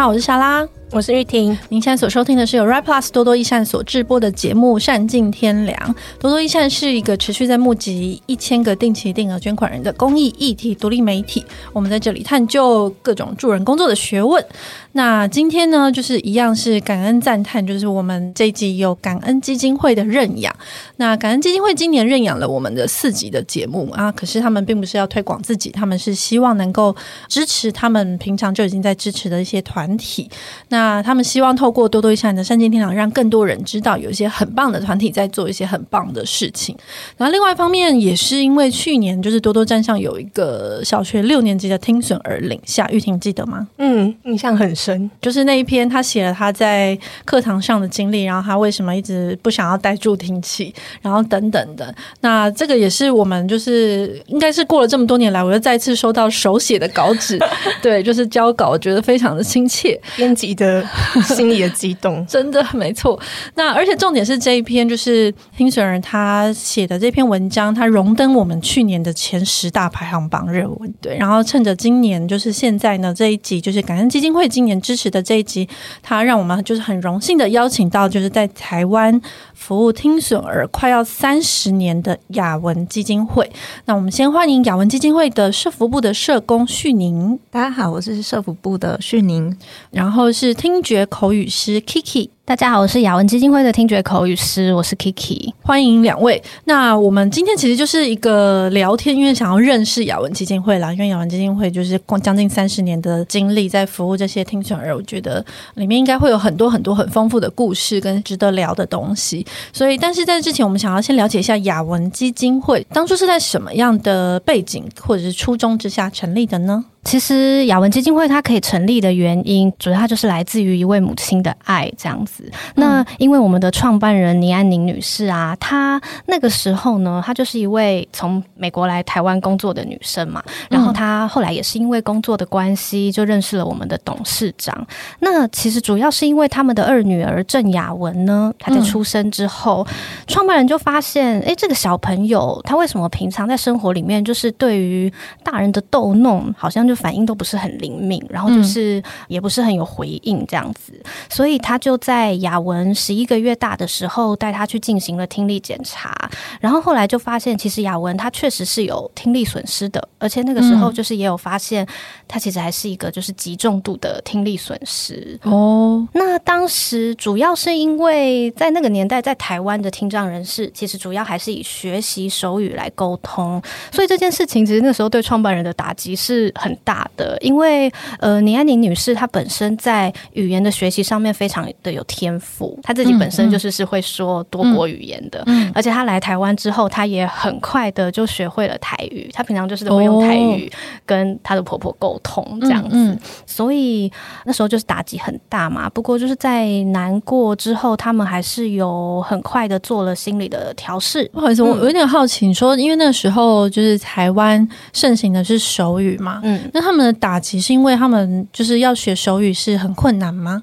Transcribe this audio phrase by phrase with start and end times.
[0.00, 0.79] 好，我是莎拉。
[0.92, 5.78] 我是玉婷，您现在所收听的是由 Right Plus 多多益善所制播的节目《善尽天良》。
[6.18, 11.46] 多多益善是一个持续在募集一千个定期定额捐款人的公益议题独立媒体。
[11.72, 14.44] 我们在这里探究各种助人工作的学问。
[14.92, 20.52] 那今天呢，就是一样是感恩赞叹，就是我们这一集有感恩基金会的认养。
[20.96, 26.94] 那感恩基金会今年认养了我们的四集的节目啊，可是他们并不是要推广自己，他们是希望能够
[27.28, 30.28] 支持他们平常就已经在支持的一些团体。
[30.70, 36.74] 那那他们希望透过多多益善的善尽天堂，让更多人知道有一些很棒的团体在做一些很棒的事情。
[37.18, 43.68] 然后另外一方面，也是因为去年就是多多站上有一个小学六年级的听损儿领下，玉婷记得吗？
[43.76, 51.94] 嗯，印象很深，就是那一篇他写了他在课堂上的经历，然后他为什么一直不想要带助听器，然后等等的。
[52.22, 57.38] 那这个也是我们就是应该是过了这么多年来，我又再次收到手写的稿纸，
[57.82, 60.69] 对，就是交稿，我觉得非常的亲切，编辑的。
[61.34, 63.18] 心里的激动， 真的没错。
[63.54, 70.94] 那而且重点是这一篇，就是听损儿他写的这篇文章，他荣登我们去年的前十大排行榜热文。
[71.00, 75.68] 对，然后趁着今年就是现在呢这一集，就是感恩基金会今年支持的这一集，
[76.02, 79.20] 他让我们就是很荣幸的邀请到，就是在台湾
[79.54, 83.50] 服务听损儿快要三十年的雅文基金会。
[83.86, 87.38] 那我们先欢迎雅文基金会的社服部的社工旭宁。
[87.50, 89.56] 大家好，我是社服部的旭宁，
[89.90, 90.54] 然后是。
[90.60, 96.42] 听觉口语师 Kiki，大家好，我是雅文基金会的听觉口语师，我是 Kiki，欢迎两位。
[96.64, 109.46] 那我们今天其实就是一个聊天，因为想要认识雅文基金会啦，因为雅文基金会就是光将近三十年的经历在服务这些听损儿，我觉得里面应该会有很多很多很丰富的故事跟值得聊的东西。
[109.72, 116.84] 所以，但是在之前，我们想要先了解一下雅文基金会当初是在什么样的背景或者是初衷之下成立的呢？
[117.02, 122.29] 其实雅文基金会它可以成立的原因，主要它就是来自于一位母亲的爱这样子。
[122.74, 130.42] 那因为我们的创办人倪安宁女士啊，她那个时候呢，她就是一位从美国来台湾工作的女生嘛。
[130.68, 134.86] 然后她后来也是因为工作的关系，就认识了我们的董事长。
[135.20, 139.86] 那其实主要是因为他们的二女儿郑雅文呢，她在出生之后，
[140.26, 150.92] 创办人就发现，哎，这个小朋友他为什么平常在生活里面，就是对于大人的逗弄，好像就反应都不是很灵敏，然后就是也不是很有回应这样子，
[151.28, 156.14] 所以他就在雅文十一个月大的时候带他去进行了听力检查，
[156.60, 161.86] 然后后来就发现其实雅文他确实是有听力损失的，而且那个时候就是也有发现
[162.28, 165.38] 他其实还是一个就是极重度的听力损失。
[165.42, 166.06] 哦。
[166.12, 173.60] 那当时主要是因为在那个年代，在台湾的听障人士其实主要还是以学习手语来沟通，
[173.92, 190.70] 所以这件事情其实那时候对创办人的打击是很大的，因为呃，倪安宁女士她本身在语言的学习上面非常的有天赋，他自己本身就是是会说多国语言的，嗯嗯、而且他来台湾之后，他也很快的就学会了台语，他平常就是都会用台语
[191.06, 194.10] 跟她的婆婆沟通这样子，嗯嗯、所以
[194.44, 195.88] 那时候就是打击很大嘛。
[195.90, 201.30] 不过就是在难过之后，他们还是有很快的做了心理的调试。
[201.32, 206.60] 不好意思，我有点好奇，你说因为那时候就是台湾盛行的是手语嘛，嗯。
[206.74, 210.62] 那他们的打击是因为他们就是要学手语是很困难吗？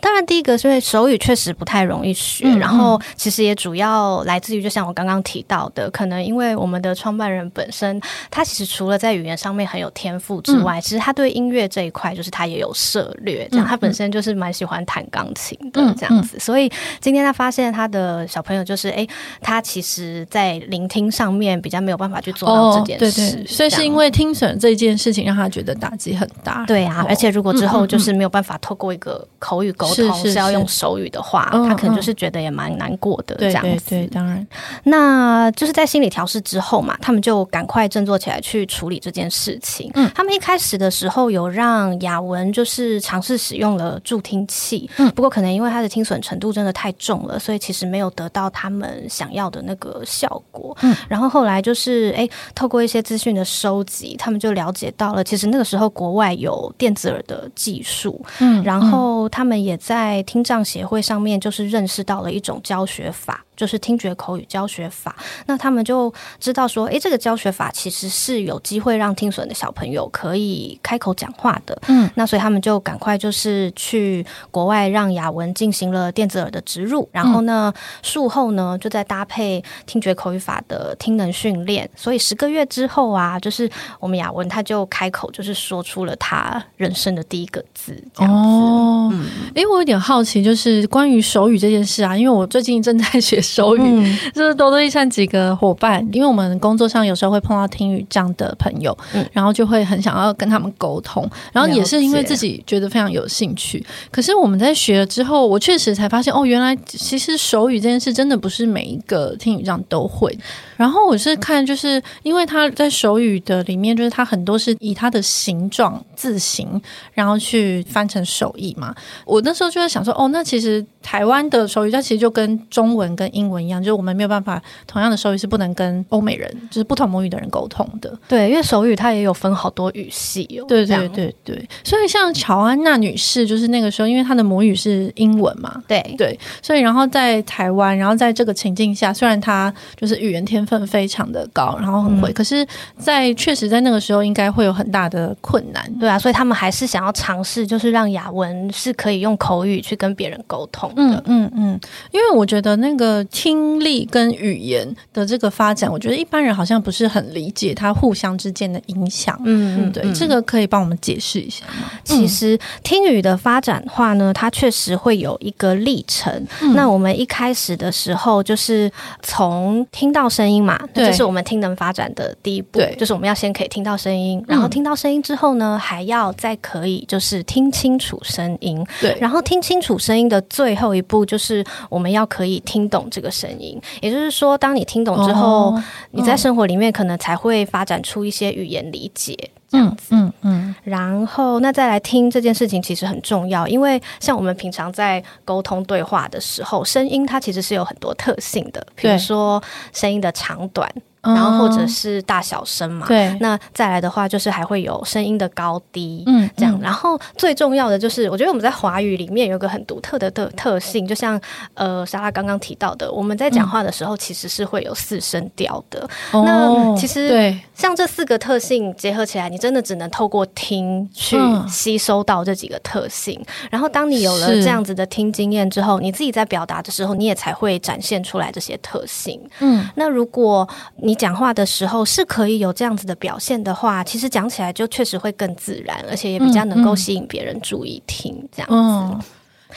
[0.00, 8.00] 当然，第一个是因为手语确实不太容易学，嗯嗯，然后其实也主要来自于，就像我刚刚提到的，可能因为我们的创办人本身，
[8.30, 16.70] 他其实除了在语言上面很有天赋之外，嗯、其实他对音乐这一块就是他也有涉猎，这样、他本身就是蛮喜欢弹钢琴的这样子，所以
[17.00, 19.06] 今天他发现他的小朋友就是，哎，
[19.40, 30.14] 他其实在聆听上面比较没有办法去做到这件事，哦、对对，所以是因为听损这件事情让他觉得打击很大，对啊，而且如果之后就是没有办法透过一个口语沟通。
[30.22, 33.90] 是，是，要用手语的话，他可能就是觉得也蛮难过的这样子。
[33.90, 34.46] 对，对，对，当然，
[34.84, 39.90] 那就是在心理调试之后嘛，他们就赶快振作起来去处理这件事情。
[39.94, 50.76] 嗯，他们一开始的时候有让雅文就是尝试使用了助听器，嗯，不过可能因为他的听损程度真的太重了，所以其实没有得到他们想要的那个效果。
[50.82, 58.20] 嗯，然后后来就是哎，透过一些资讯的收集，他们就了解到了，其实那个时候国外有电子耳的技术。
[58.40, 59.77] 嗯，然后他们也。
[59.78, 63.44] 在听障协会上面，就是认识到了一种教学法。
[63.58, 65.14] 就是听觉口语教学法。
[65.46, 71.76] 那他们就知道说，诶，这个教学法其实是有机会让听损的小朋友可以开口讲话的。
[71.88, 81.90] 嗯，那所以他们就赶快就是去国外让雅文进行了电子耳的植入，然后呢，术后呢就在搭配听觉口语法的听能训练。
[81.96, 83.68] 所以十个月之后啊，就是
[83.98, 88.00] 我们雅文他就开口，就是说出了他人生的第一个字。
[88.14, 88.38] 这样子。
[88.38, 103.84] 哦，嗯，诶，我有点好奇，就是关于手语这件事啊，因为我最近正在 学手语，嗯、就是多多益善几个伙伴，因为我们工作上有时候会碰到听语障的朋友，嗯、然后就会很想要跟他们沟通，然后也是因为自己觉得非常有兴趣。
[104.10, 110.36] 可是我们在学了之后，我确实才发现，哦，原来其实手语这件事真的不是每一个听语障都会。
[110.76, 116.80] 然后我是看，就是因为他在手语的里面，就是他很多是以他的形状字形，
[117.12, 118.94] 然后去翻成手艺嘛。
[119.24, 128.14] 我那时候就在想说，哦，那其实台湾的手语，它其实就跟中文跟英文一样，就是我们没有办法同样的手语是不能跟欧美人，就是不同母语的人沟通的。
[128.28, 130.66] 对，因为手语它也有分好多语系哦。
[130.68, 136.02] 对对对对，所以像乔安娜女士，就是那个时候，因为她的母语是英文嘛，对。
[136.18, 142.66] 对，所以然后在台湾，然后在这个情境下，虽然她就是语言天分非常的高，然后很会，嗯、可是，
[142.98, 151.58] 在确实在那个时候应该会有很大的困难，对啊，所以他们还是想要尝试，就是让雅文是可以用口语去跟别人沟通的，嗯嗯。
[151.58, 151.80] 嗯，
[152.12, 161.66] 因为我觉得那个听力跟语言的这个发展，我觉得一般人好像不是很理解它互相之间的影响，嗯嗯，对，嗯、这个可以帮我们解释一下。
[161.66, 161.90] 吗？
[162.04, 168.90] 其实听语的发展话呢，它确实会有一个历程，嗯、那我们一开始的时候就是
[169.22, 170.78] 从听到声音嘛。
[170.94, 183.80] 这是我们听能发展的第一步，就是我们要先可以听到声音，然后听到声音之后呢，还要再可以就是听清楚声音，对，然后听清楚声音的最后一步就是我们要可以听懂这个声音。
[184.00, 189.36] 也就是说，当你听懂之后，哦、你在生活里面可能才会发展出一些语言理解。
[189.70, 200.90] 这样子，嗯嗯，嗯，然后那再来听这件事情其实很重要，因为像我们平常在沟通对话的时候，声音它其实是有很多特性的，比如说声音的长短。
[201.22, 203.36] 然后或者是大小声嘛，对。
[203.40, 206.78] 那再来的话，就是还会有声音的高低，嗯，这样。
[206.80, 211.40] 然后最重要的就是，我觉得我们在华语里面有一个很独特的特特性，就像
[211.74, 216.08] 呃莎拉刚刚提到的，我们在讲话的时候其实是会有四声调的。
[216.32, 221.36] 那其实对，像这四个特性结合起来，你真的只能透过听去
[221.68, 223.40] 吸收到这几个特性。
[223.70, 229.40] 然后当你有了这样子的听经验之后，你自己在表达的时候，你也才会展现出来这些特性。
[229.60, 238.74] 嗯，那如果你讲话的时候是可以有这样子的表现的话，其实讲起来就确实会更自然，而且也比较能够吸引别人注意听这样子。
[238.74, 239.20] 嗯嗯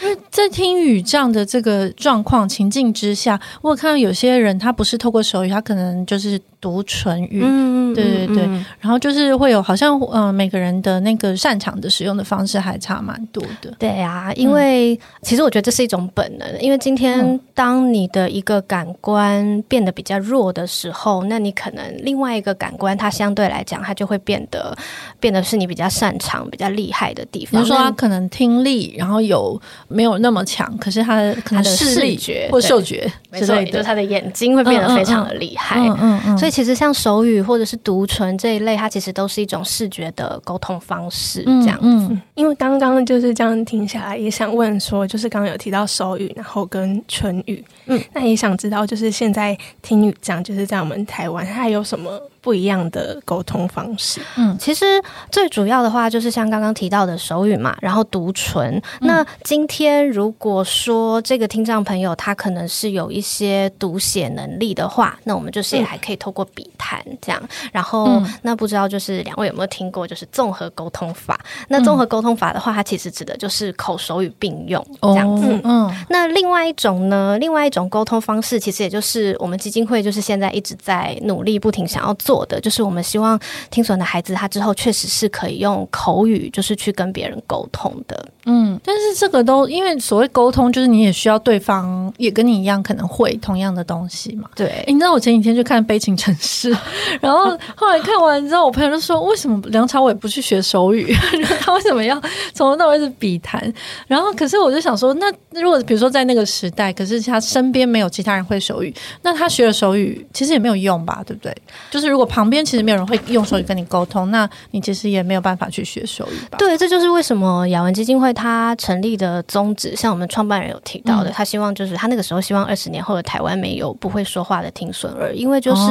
[0.01, 6.39] 因为在听语这样的这个状况情境之下，我有看到有些人他不是透过手语，他可能就是。
[6.61, 13.73] 读唇语，嗯，对对对，嗯、然后就是会有好像，嗯、呃，每个人的那个擅长的使用的方式还差蛮多的。
[13.79, 24.77] 对啊，因为、嗯、其实我觉得这是一种本能，因为今天当你的一个感官变得比较弱的时候，那你可能另外一个感官它相对来讲它就会变得
[25.19, 27.59] 变得是你比较擅长、比较厉害的地方。
[27.59, 35.79] 比如说，他可能听力然后有没有那么强，可是他的可能视力觉或嗅觉之类的，就是他的眼睛会变得非常的厉害。
[35.79, 36.50] 嗯，嗯，所以。
[36.51, 41.87] 其实像手语或者是读唇这一类，它其实都是一种视觉的沟通方式，这样子。
[41.87, 52.21] 嗯嗯、因为刚刚就是这样听下来，也想问说，就是刚刚有提到手语，然后跟唇语，嗯，那也想知道，就是现在听语讲，就是在我们台湾，它还有什么？
[52.41, 54.85] 不一样的沟通方式，嗯，其实
[55.31, 58.75] 最主要的话就是像刚刚提到的手语嘛，然后读唇。
[59.01, 67.39] 嗯、那今天如果说这个听障朋友他可能是有一些读写能力的话，那我们就是也还可以透过笔谈这样。
[67.43, 71.39] 嗯、然后、嗯、那不知道就是两位有没有听过就是综合沟通法？
[71.67, 75.45] 那综合沟通法的话，它其实指的就是口手语并用这样子。
[75.45, 82.30] 哦、嗯，那另外一种呢，另外一种沟通方式，其实也就是我们基金会就是现在一直在努力，不停想要做。
[82.31, 83.37] 做的就是我们希望
[83.69, 88.25] 听损的孩子，他之后确实是可以用口语，就是去跟别人沟通的。
[88.45, 94.49] 嗯，但是这个都因为所谓沟通，就是你也需要对方也跟你一样，可能会同样的东西嘛。
[94.55, 96.73] 对，欸、你知道我前几天去看《悲情城市》，
[97.19, 101.13] 然后后来看完之后，我朋友就说：“为什么梁朝伟不去学手语？
[101.59, 102.17] 他为什么要
[102.53, 103.61] 从头到尾是笔谈？”
[104.07, 105.29] 然后，可是我就想说，那
[105.61, 111.21] 如果比如说在那个时代，可是他身边没有其他人会手语，那他学了手语其实也没有用吧？
[111.27, 111.53] 对不对？
[111.91, 116.57] 就是如果果旁边其实没有人会用手语跟你沟通，那你其实也没有办法去学手语吧？
[116.59, 125.81] 对，这就是为什么雅文基金会它成立的宗旨，像我们创办人有提到的，嗯、他希望就是他那个时候希望二十年后的台湾没有不会说话的听损儿，因为就是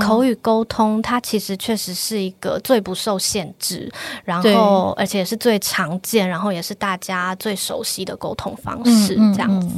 [0.00, 3.90] 口语沟通，它其实确实是一个最不受限制，
[4.24, 9.68] 然后而且是最常见，然后也是大家最熟悉的沟通方式，这样子。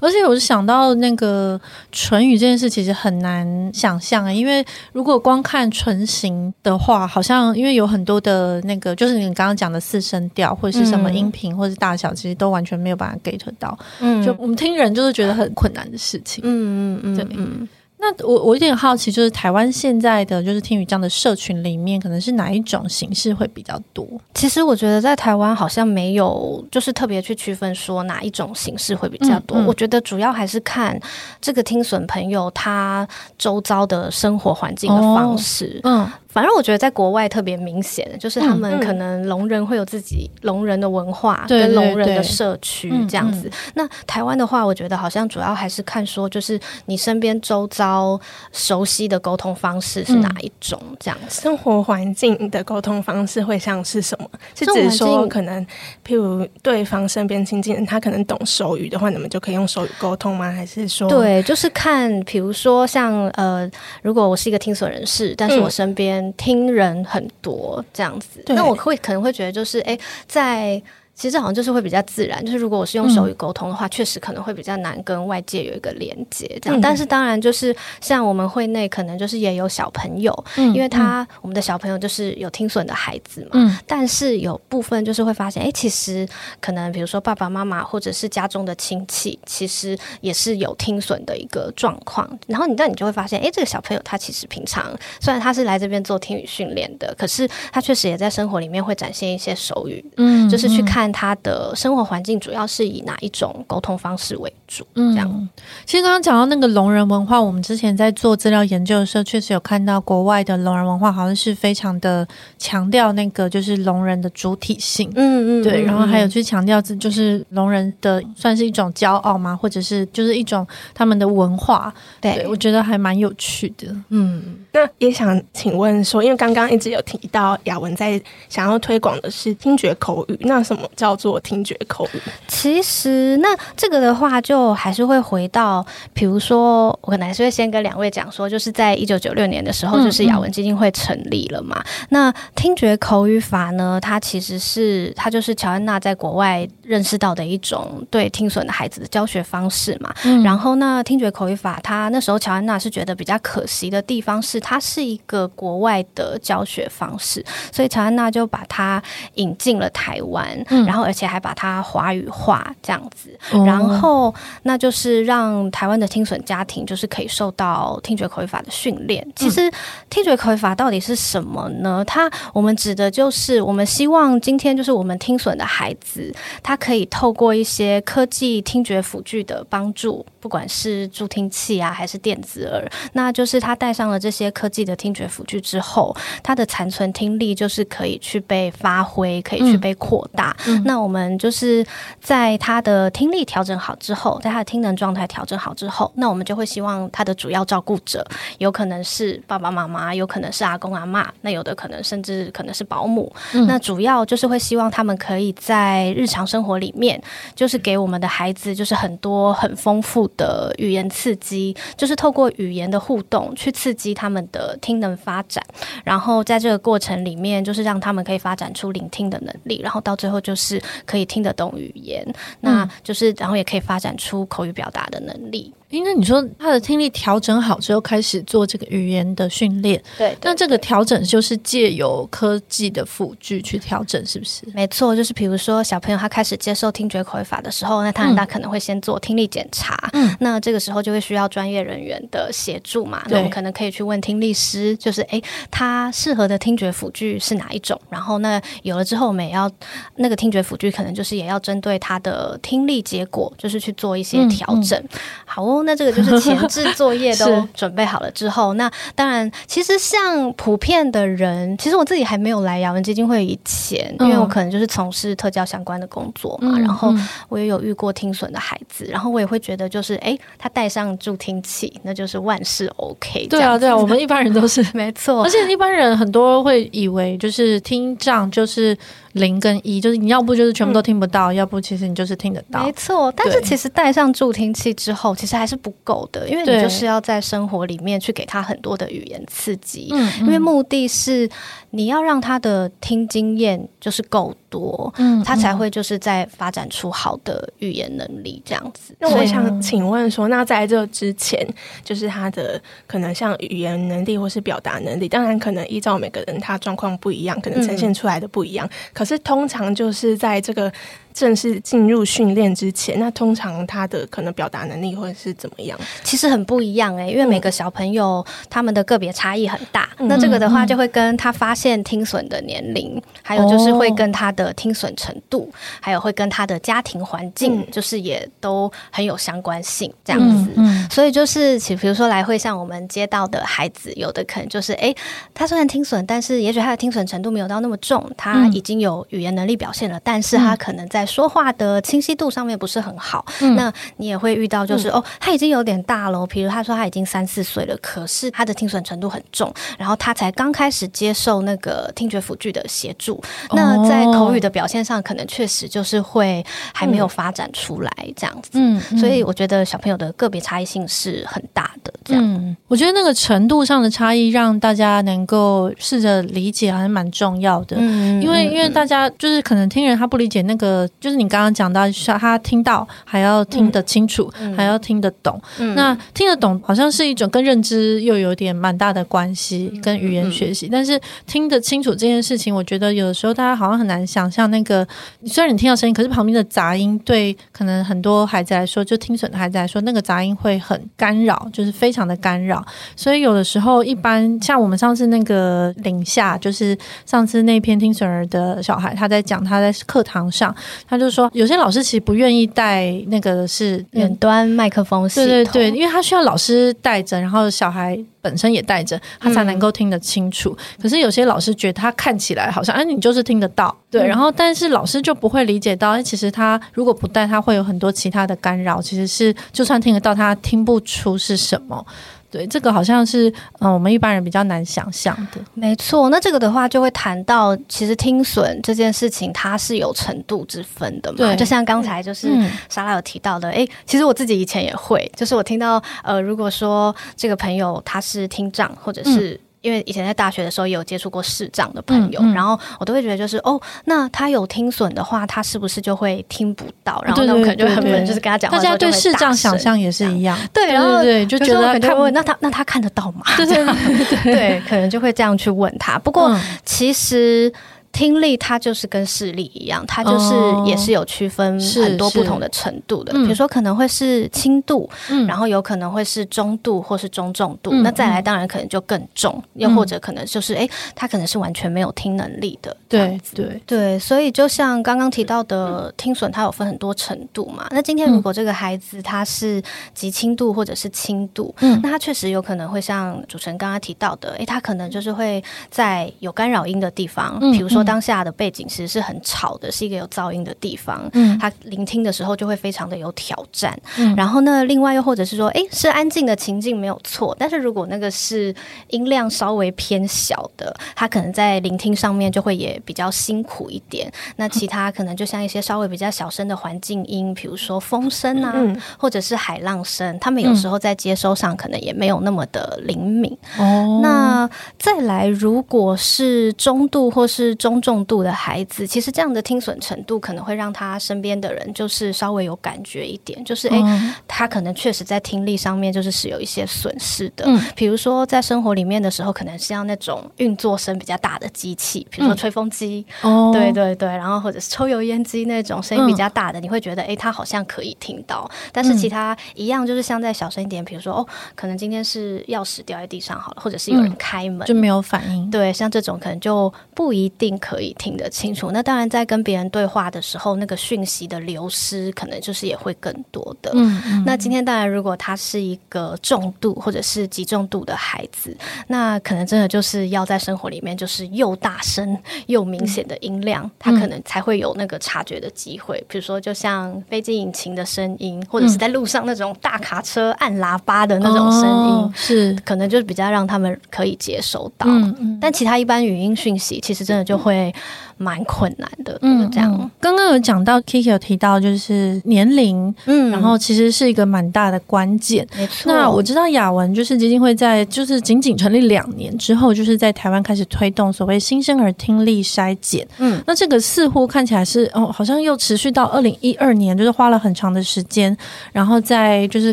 [0.00, 1.60] 而且我是想到那个
[1.92, 13.78] 唇语这件事，其实很难想象啊，因为如果光看唇形的话，好像因为有很多的那个，就是你刚刚讲的四声调或者是什么音频或者是大小，其实都完全没有办法 get 到。
[14.00, 16.42] 嗯，就我们听人就是觉得很困难的事情。
[16.44, 17.26] 嗯嗯嗯，对。
[17.36, 17.68] 嗯
[18.02, 24.08] 那我我有点好奇，就是台湾现在的就是听语这样的社群里面，可能是哪一种形式会比较多？
[24.32, 29.58] 其实我觉得在台湾好像没有，就是特别去区分说哪一种形式会比较多。
[29.58, 30.98] 嗯嗯、我觉得主要还是看
[31.42, 35.78] 这个听损朋友他周遭的生活环境的方式。
[35.82, 36.12] 哦、嗯。
[36.32, 43.50] 反正我觉得在国外特别明显，就是他们可能聋人会有自己聋人的文化跟聋人的社区这样子。
[43.74, 48.18] 那台湾的话，我觉得好像主要还是看说，就是你身边周遭
[48.52, 51.42] 熟悉的沟通方式是哪一种这样子。
[51.42, 54.30] 生活环境的沟通方式会像是什么？
[54.54, 55.66] 是指说可能，
[56.06, 60.52] 譬如对方身边亲近人，他可能懂手语的话，你们就可以用手语沟通吗？
[60.52, 61.08] 还是说？
[61.08, 63.68] 对，就是看，比如说像呃，
[64.02, 66.19] 如果我是一个听损人士，但是我身边、嗯。
[66.34, 70.82] 听人很多这样子，那我会可能会觉得就是，哎，在。
[71.20, 76.80] 其实好像就是会比较自然，就是如果我是用手语沟通的话，确、嗯、实可能会比较难跟外界有一个连接这样。
[76.80, 83.50] 嗯、但是当然就是像我们会内可能就是也有小朋友，嗯、因为他、嗯、我们的小朋友就是有听损的孩子嘛。
[83.52, 86.26] 嗯、但是有部分就是会发现，哎，其实
[86.58, 92.26] 可能比如说爸爸妈妈或者是家中的亲戚，其实也是有听损的一个状况。
[92.46, 101.09] 然后你但你就会发现，哎，这个小朋友他其实平常虽然他是来这边做听语训练的，可是他确实也在生活里面会展现一些手语，嗯，就是去看。
[101.12, 104.86] 他的生活环境主要是以哪一种沟通方式为主？
[104.94, 105.48] 嗯，这样。
[105.84, 112.26] 其实刚刚讲到那个聋人文化，我们之前在做资料研究的时候，确实有看到国外的聋人文化好像是非常的
[112.58, 115.10] 强调那个就是聋人的主体性。
[115.14, 115.82] 嗯嗯，对。
[115.82, 119.56] 然后还有去强调这就是聋人的算是一种骄傲吗？
[119.56, 121.92] 或者是就是一种他们的文化？
[122.20, 123.94] 对，对我觉得还蛮有趣的。
[124.10, 130.88] 嗯，那也想请问说，因为刚刚一直有提到雅文在想要推广的是听觉口语，那什么？
[131.00, 132.20] 叫做听觉口语。
[132.46, 141.80] 其实，那这个的话，就还是会回到，比如说，我可能还是会先跟两位讲说，就是在一九九六年的时候，就是雅文基金会成立了嘛。
[141.80, 150.14] 嗯嗯、那听觉口语法呢，它其实是它就是乔安娜在国外认识到的一种对听损的孩子的教学方式嘛。
[150.24, 157.42] 嗯、然后，那听觉口语法，它那时候乔安娜是觉得比较可惜的地方是，它是一个国外的教学方式，
[157.72, 159.02] 所以乔安娜就把它
[159.36, 160.46] 引进了台湾。
[160.68, 169.24] 嗯然后，而且还把它华语化这样子，然后那就是让台湾的听损家庭就是可以受到听觉口语法的训练。
[169.36, 169.70] 其实，
[170.08, 172.04] 听觉口语法到底是什么呢？
[172.04, 190.56] 它我们指的就是我们希望今天就是我们听损的孩子，他可以透过一些科技听觉辅具的帮助，不管是助听器啊，还是电子耳，那就是他戴上了这些科技的听觉辅具之后，他的残存听力就是可以去被发挥，可以去被扩大。
[190.66, 191.84] 嗯那我们就是
[192.20, 198.26] 在他的听力调整好之后，在他的听能状态调整好之后，那我们就会希望他的主要照顾者
[198.58, 203.30] 有可能是爸爸妈妈，有可能是阿公阿嬷，那有的可能甚至可能是保姆。
[203.52, 207.20] 嗯、那主要就是会希望他们可以在日常生活里面，
[207.54, 215.64] 就是给我们的孩子就是很多很丰富的语言刺激，就是透过语言的互动去刺激他们的听能发展，
[216.04, 220.80] 然后在这个过程里面，就是让他们可以发展出聆听的能力，然后到最后就是。
[221.06, 222.24] 可以听得懂语言，
[222.60, 225.72] 那就是然后也可以发展出口语表达的能力。
[225.90, 234.62] 因为你说他的听力调整好之后，开始做这个语言的训练，对，那这个调整就是借由科技的辅具去调整，是不是？
[234.72, 245.42] 没错，就是比如说小朋友他开始接受听觉口语法的时候，那他很大可能会先做听力检查，嗯，那这个时候就会需要专业人员的协助嘛，对那我们可能可以去问听力师，就是诶，
[245.72, 248.00] 他适合的听觉辅具是哪一种？
[248.08, 249.68] 然后那有了之后，我们也要
[250.14, 254.96] 那个听觉辅具可能就是也要针对他的听力结果，就是去做一些调整。
[255.00, 255.79] 嗯嗯、好哦。
[255.80, 267.12] 哦，那这个就是前置作业都 准备好了之后，那当然，其实像普遍的人，其实我自己还没有来雅文基金会以前，因为我可能就是从事特教相关的工作嘛，嗯、然后
[267.48, 273.46] 我也有遇过听损的孩子，然后我也会觉得就是，哎，他戴上助听器，那就是万事 OK。
[273.48, 278.96] 对啊，对啊，我们一般人都是 没错，而且一般人很多会以为就是听障就是。
[279.32, 282.84] 零跟一，就是你要不就是全部都听不到，嗯、要不其实你就是听得到。
[282.84, 291.48] 没错，但是其实戴上助听器之后，其实还是不够的，因为你就是要在生活里面去给他很多的语言刺激，嗯，因为目的是
[291.90, 299.14] 你要让他的听经验就是够多，嗯，他才会就是在发展出好的语言能力这样子。
[299.18, 301.66] 那我想请问说，那在这之前，
[302.04, 308.86] 就是他的可能像语言能力或是表达能力，当然可能依照每个人他状况不一样，可能呈现出来的不一样。
[308.86, 310.92] 嗯可是通常就是在这个。
[311.32, 315.98] 正式进入训练之前，那通常他的可能表达能力会是怎么样？
[316.22, 320.08] 其实很不一样哎、欸，因为每个小朋友他们的个别差异很大。
[320.18, 330.12] 嗯、那这个的话，就会跟他发现听损的年龄，嗯、还有就是会跟他的听损程度，哦、还有会跟他的家庭环境，就是也都很有相关性。
[330.24, 335.16] 这样子，嗯嗯、所以就是，其比如说来会像我们接到的孩子，有的可能就是，哎、欸，
[335.54, 346.46] 他虽然听损，但是也许他的听损程度没有到那么重，他已经有语言能力表现了，嗯、但是他可能在在说话的清晰度上面不是很好，嗯、那你也会遇到，就是、嗯、哦，他已经有点大了。
[346.46, 353.34] 比如他说他已经三四岁了，可是他的听损程度很重，然后他才刚开始接受那个听觉辅具的协助。
[353.68, 358.70] 哦、那在口语的表现上，可能确实就是会还没有发展出来这样子。
[358.72, 362.12] 嗯，所以我觉得小朋友的个别差异性是很大的。
[362.24, 367.96] 这样，嗯、我觉得那个程度上的差异，让大家能够试着理解，还是蛮重要的。
[367.98, 371.08] 嗯，因为因为大家就是可能听人他不理解那个。
[371.18, 375.60] 就是你刚刚讲到，像他听到还要听得清楚，嗯、还要听得懂。
[375.78, 380.86] 嗯、那听得懂好像是一种跟认知又有点蛮大的关系，嗯、跟语言学习。
[380.86, 385.06] 嗯、但是听得清楚这件事情，我觉得有的时候大家好像很难想象那个。
[385.46, 392.84] 虽然你听到声音，可是旁边的杂音对可能很多孩子来说，就听损的孩子来说，那个杂音会很干扰，就是非常的干扰。
[393.14, 400.74] 所以有的时候，一般像我们上次那个领下，就是上次那篇听损儿的小孩，他在讲他在课堂上。
[401.08, 410.76] 他就说，有些老师其实不愿意带那个是远端麦克风系统，对对对，因为他需要老师带着，然后小孩本身也带着，他才能够听得清楚。
[410.78, 422.04] 嗯、可是有些老师觉得他看起来好像，哎，你就是听得到，对，然后但是老师就不会理解到，哎，其实他如果不带，他会有很多其他的干扰，其实是就算听得到，他听不出是什么。
[422.50, 425.60] 对，这个好像是嗯、呃，我们一般人比较难想象的。
[425.74, 431.38] 没错，那这个的话就会谈到，其实听损这件事情它是有程度之分的嘛。
[431.38, 432.50] 对，就像刚才就是
[432.88, 439.58] 莎拉有提到的，哎、嗯，其实我自己以前也会，就是我听到呃，如果说这个朋友他是听障，或者是、嗯。
[439.80, 447.22] 因为以前在大学的时候也有接触过视障的朋友，嗯嗯、然后我都会觉得就是哦，那他有听损的话，他是不是就会听不到？
[447.24, 453.42] 然后那我可能就很多人就是跟他讲话，大家对视障想象也是一样，对，然后对，就觉得他问那他那他看得到吗？
[453.56, 456.18] 对对对， 对，可能就会这样去问他。
[456.18, 457.72] 不过其实。
[458.12, 463.32] 听力它就是跟视力一样，它就是也是有区分很多不同的程度的。
[463.32, 467.90] 比如说可能会是轻度，嗯、然后有可能会是中度或是中重度。
[467.92, 472.94] 嗯、那再来当然可能就更重，嗯、又或者可能就是哎，他可能是完全没有听能力的。
[473.08, 477.86] 对对对，所以就像刚刚提到的听损，它有分很多程度嘛。
[477.90, 479.80] 那今天如果这个孩子他是
[480.12, 487.99] 极轻度或者是轻度，嗯、那他确实有可能会像主持人刚刚提到的，哎，他可能就是会在有干扰音的地方，比如说。
[488.04, 491.28] 当下的背景其实是很吵的，是一个有噪音的地方。
[491.32, 493.98] 嗯，他聆听的时候就会非常的有挑战。
[494.18, 498.74] 嗯，然后呢，另外又或者是说，哎，是安静的情境没有错，但是如果那个是
[499.08, 504.30] 音量稍微偏小的，他可能在聆听上面就会也比较辛苦一点。
[504.56, 513.56] 那其他可能就像一些稍微比较小声的环境音，比如说风声啊，嗯，或者是海浪声，他们有时候在接收上可能也没有那么的灵敏。
[513.78, 527.64] 哦，那再来，如果是中度或是中中重度的孩子，其实这样的听损程度可能会让他身边的人就是稍微有感觉一点，就是诶、欸，他可能确实在听力上面就是是有一些损失的。
[527.66, 538.70] 嗯，比如说在生活里面的时候，可能是要那种运作声比较大的机器，比如说吹风机，哦、嗯，对对对，然后或者是抽油烟机那种声音比较大的，嗯、你会觉得诶、欸，他好像可以听到。
[538.92, 545.68] 但是其他一样就是像在小声一点，比如说哦，可能今天是钥匙掉在地上好了，或者是有人开门、嗯、就没有反应。
[545.70, 547.79] 对，像这种可能就不一定。
[547.80, 548.90] 可以听得清楚。
[548.92, 553.90] 那当然，在跟别人对话的时候，那个讯息的流失可能就是也会更多的。
[553.94, 558.76] 嗯，嗯，那今天当然，如果他是一个重度或者是极重度的孩子，
[559.08, 566.22] 那可能真的就是要在生活里面就是又大声又明显的音量，嗯、他可能才会有那个察觉的机会。
[566.28, 575.06] 比如说，就像飞机引擎的声音，或者是在路上那种大卡车按喇叭的那种声音，哦、是可能就是比较让他们可以接收到。
[575.08, 577.69] 嗯嗯，但其他一般语音讯息，其实真的就会。
[577.70, 577.94] 会
[578.42, 580.10] 蛮困难的，嗯，这样。
[580.18, 586.10] 刚刚有讲到，Kiki 有提到就是年龄，嗯，然后其实是一个蛮大的关键，没错。
[586.10, 598.56] 那我知道雅文就是基金会在就是仅仅成立两年之后，就是在台湾开始推动所谓新生儿听力筛检，嗯，那这个似乎看起来是哦，好像又持续到二零一二年，就是花了很长的时间，
[598.90, 599.92] 然后在就是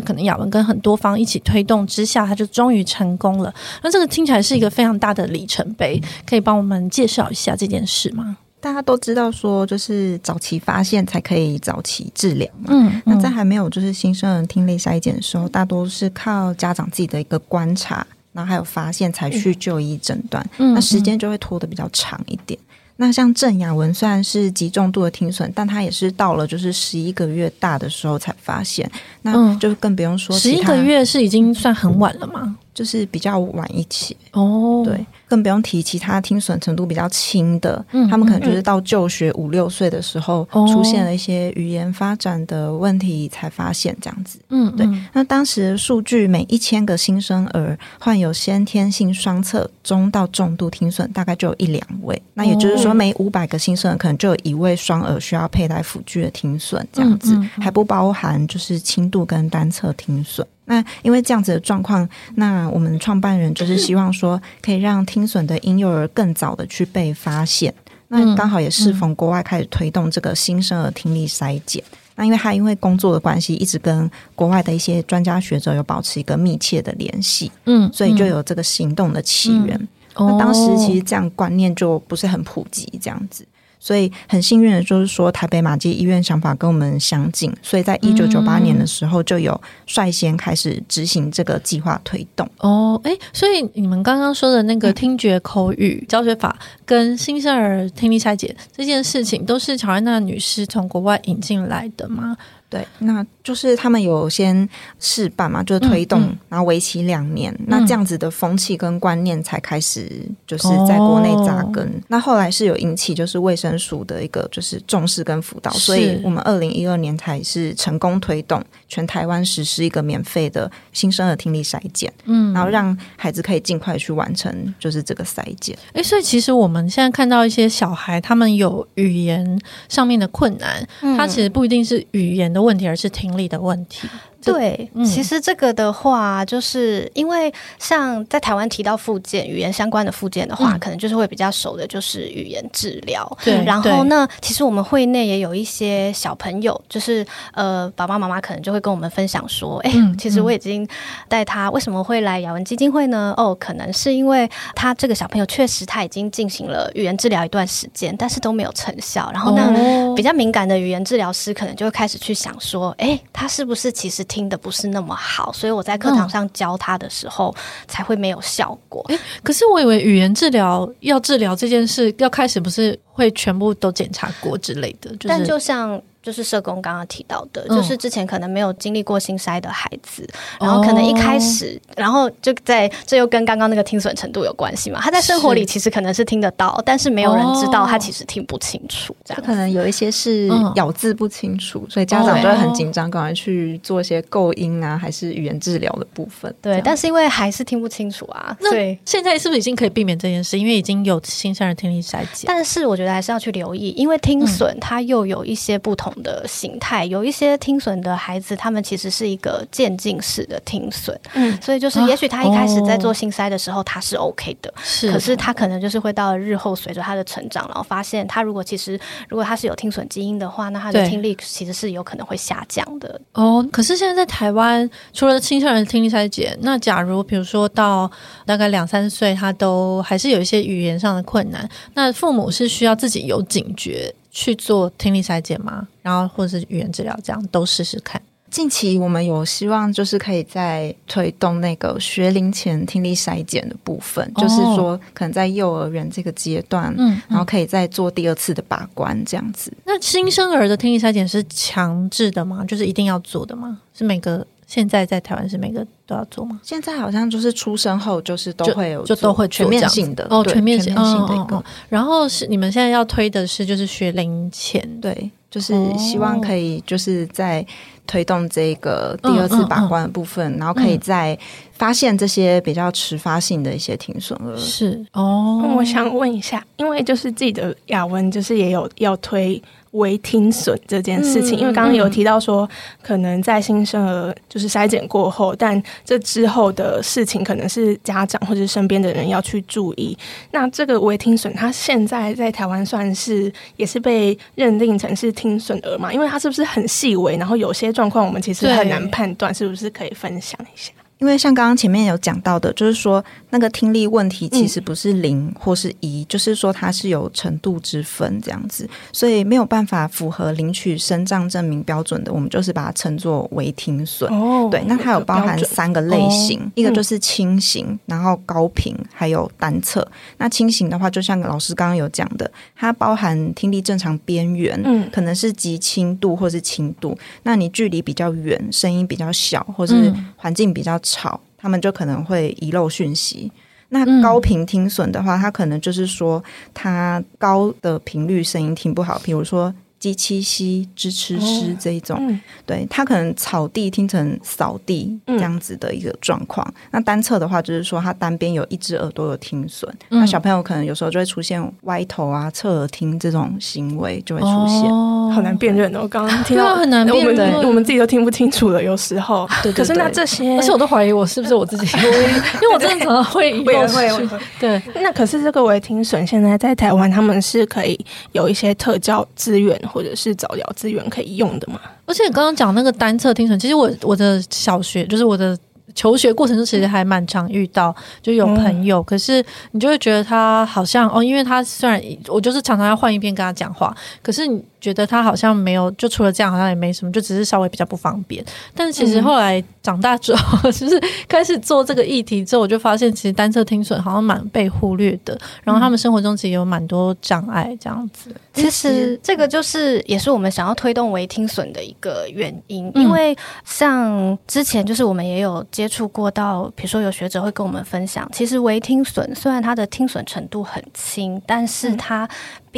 [0.00, 3.52] 可能雅文跟很多方一起推动之下，他就终于成功了。
[3.82, 8.37] 那这个听起来是一个非常大的里程碑，可以帮我们介绍一下这件事吗？
[8.60, 12.66] 大家都知道说，就是早期发现才可以早期治疗嘛。
[12.68, 20.44] 嗯，嗯，那在还没有就是新生儿听力筛检的时候，大多是靠家长自己的一个观察，然后还有发现才去就医诊断。
[20.58, 22.58] 嗯，那时间就会拖得比较长一点。
[22.60, 28.90] 嗯，那像郑雅文虽然是极重度的听损，但他也是到了就是十一个月大的时候才发现。
[29.22, 32.56] 那就更不用说十一个月是已经算很晚了吗？
[32.78, 35.04] 就是比较晚一期哦，对。
[35.26, 44.38] 更不用提其他听损程度比较轻的，嗯，他们可能就是到就学五六岁的时候，出现了一些语言发展的问题才发现这样子。
[44.48, 44.88] 嗯，对。
[45.12, 52.22] 那当时数据，每一千个新生儿患有先天性双侧中到重度听损，大概就有一两位。
[52.32, 60.46] 那也就是说，每五百个新生儿可能就有一位双耳需要佩戴辅具的听损，这样子还不包含就是轻度跟单侧听损。
[60.68, 67.74] 那因为这样子的状况，那我们创办人就是希望说，可以让听损的婴幼儿更早的去被发现。
[68.08, 71.82] 那刚好也适逢国外开始推动这个新生儿听力筛检。
[72.14, 77.50] 那因为他因为工作的关系，一直跟国外的一些专家学者有保持一个密切的联系。
[77.66, 79.88] 嗯，所以就有这个行动的起源。
[80.16, 83.46] 那当时其实这样观念就不是很普及，这样子。
[83.80, 92.48] 所以很幸运的就是说，台北马偕医院想法跟我们相近，所以在一九九八年的时候就有率先开始执行这个计划推动。
[92.58, 102.36] 哦，哎，所以你们刚刚说的那个听觉口语教学法跟新生儿听力拆解这件事情，都是乔安娜女士从国外引进来的吗？
[102.70, 104.68] 对，那就是他们有先
[105.00, 110.06] 试办嘛，就是推动，嗯嗯、然后为期两年，嗯、那这样子的风气跟观念才开始
[110.46, 111.82] 就是在国内扎根。
[111.86, 125.74] 哦、那后来是有引起就是卫生署的一个就是重视跟辅导，所以我们二零一二年才是成功推动全台湾实施一个免费的新生儿听力筛检，嗯，然后让孩子可以尽快去完成就是这个筛检。
[125.94, 132.57] 哎，所以其实我们现在看到一些小孩，他们有语言上面的困难，嗯、他其实不一定是语言的。
[132.62, 134.08] 问题，而是听力的问题。
[134.52, 143.38] 对，嗯、其实这个的话，就是因为像在台湾提到附件语言相关的附件的话，嗯、可能就是会比较熟的，就是语言治疗。
[143.44, 150.86] 对，然后呢，其实我们会内也有一些小朋友，就是呃，爸爸妈妈可能就会跟我们分享说，哎、嗯，其实我已经
[151.28, 153.34] 带他为什么会来雅文基金会呢？
[153.36, 159.30] 哦，可能是因为他这个小朋友确实他已经进行了语言治疗一段时间，但是都没有成效。
[159.32, 167.52] 然后呢，哦、比较敏感的语言治疗师可能就会开始去想说，哎，他是不是其实听听的不是那么好，所以我在课堂上教他的时候
[167.88, 169.04] 才会没有效果。
[169.08, 176.00] 诶，可是我以为语言治疗要治疗这件事，要开始不是会全部都检查过之类的，就是、但就像。
[176.22, 180.28] 就是社工刚刚提到的，嗯、就是之前可能没有经历过心塞的孩子，
[180.60, 185.00] 然后可能一开始，哦、然后就在这又跟刚刚那个听损程度有关系嘛？
[185.00, 196.52] 他在生活里其实可能是听得到，是但是没有人知道他其实听不清楚，这样可能有一些是咬字不清楚，嗯、所以家长就会很紧张，赶快去做一些构音啊，还是语言治疗的部分。
[196.60, 198.70] 对，但是因为还是听不清楚啊，那
[199.04, 200.58] 现在是不是已经可以避免这件事？
[200.58, 206.07] 因为已经有新生儿听力筛检，但是我觉得还是要去留意，因为听损它又有一些不同。
[206.22, 223.20] 的形态，有一些听损的孩子，他们其实是一个渐进式的听损，嗯，所以就是也许他一开始在做心塞的时候他是 OK 的，是，可是他可能就是会到了日后随着他的成长，然后发现他如果其实如果他是有听损基因的话，那他的听力其实是有可能会下降的。
[223.32, 228.10] 哦，可是现在在台湾，除了青少年听力衰竭，那假如比如说到
[228.44, 234.14] 大概两三岁，他都还是有一些语言上的困难，那父母是需要自己有警觉。
[234.38, 235.88] 去做听力筛检吗？
[236.00, 238.22] 然后或者是语言治疗，这样都试试看。
[238.48, 249.72] 近期我们有希望，就是可以在推动那个学龄前听力筛检的部分，哦、就是说可能在幼儿园这个阶段，嗯，嗯，然后可以再做第二次的把关，这样子。
[249.84, 252.64] 那新生儿的听力筛检是强制的吗？
[252.64, 253.80] 就是一定要做的吗？
[253.92, 256.60] 是每个现在在台湾是每个都要做吗？
[256.62, 261.60] 现在好像就是出生后就是都会有，就都会全面性的哦，全面性的一个。
[261.88, 267.66] 然后是你们现在要推的是就是学龄前，对，就是希望可以就是在。
[268.10, 271.38] 推动这个第二次把关的部分，嗯嗯嗯、然后可以再
[271.74, 274.56] 发现这些比较迟发性的一些听损额。
[274.56, 279.62] 是哦，我想问一下，因为就是自己的雅文就是也有要推。
[279.92, 282.68] 微听损这件事情，因为刚刚有提到说，
[283.02, 290.16] 可能在新生儿就是筛检过后，但这之后的事情可能是家长或者身边的人要去注意。
[290.50, 296.12] 那这个微听损，它现在在台湾算是也是被认定成是听损儿嘛？
[296.12, 297.36] 因为它是不是很细微？
[297.36, 300.92] 然后有些状况我们其实很难判断，是不是可以分享一下？
[301.18, 314.32] 因为像刚刚前面有讲到的，就是说那个听力问题其实不是零或是一，嗯，就是说它是有程度之分这样子，所以没有办法符合领取身障证明标准的，我们就是把它称作微听损。
[314.32, 320.06] 哦，对，那它有包含三个类型，哦，一个就是轻型，然后高频，还有单侧。
[320.36, 327.18] 那轻型的话，就像老师刚刚有讲的，它包含听力正常边缘，嗯，可能是极轻度或是轻度。
[327.42, 330.96] 那你距离比较远，声音比较小，或是环境比较。
[331.08, 333.50] 吵，他们就可能会遗漏讯息。
[333.88, 336.42] 那高频听损的话，它可能就是说，
[336.74, 339.74] 它高的频率声音听不好，比如说。
[339.98, 346.66] 机器吸支持师这一种，哦嗯、对，他可能草地听成扫地这样子的一个状况。
[346.68, 356.00] 嗯、那单侧的话，就是说他单边有一只耳朵有听损，嗯、那小朋友可能有时候就会出现歪头啊、侧耳听这种行为就会出现，哦、好难辨认哦。
[356.02, 359.48] 我刚刚听到很难辨认，我们自己都听不清楚了，有时候。
[359.62, 364.38] 对，对，对，可是那这些，而且我都怀疑我是不是我自己， 因为我真的常常会遗漏会会。
[364.60, 367.98] 对，那可是这个微听损现在在台湾，他们是可以
[368.30, 369.76] 有一些特教资源。
[369.88, 371.80] 或者是早疗资源可以用的嘛？
[372.06, 375.58] 而且你刚刚讲那个单侧听损，其实我我的小学就是我的
[375.94, 384.62] 求学过程中，其实还蛮常遇到，就有朋友，嗯、可是你就会觉得他好像哦，因为他虽然我就是常常要换一遍跟他讲话，可是你。
[384.80, 388.44] 觉得他好像没有，就除了这样，好像也没什么，就只是稍微比较不方便。
[388.74, 395.38] 但是其实后来长大之后， 就是开始做这个议题之后，我就发现其实单侧听损好像蛮被忽略的。
[395.62, 398.34] 然后他们生活中其实有蛮多障碍这样子。
[398.54, 412.28] 其实这个就是也是我们想要推动微听损的一个原因，因为像之前就是我们也有接触过到，比如说有学者会跟我们分享，其实微听损虽然它的听损程度很轻，但是它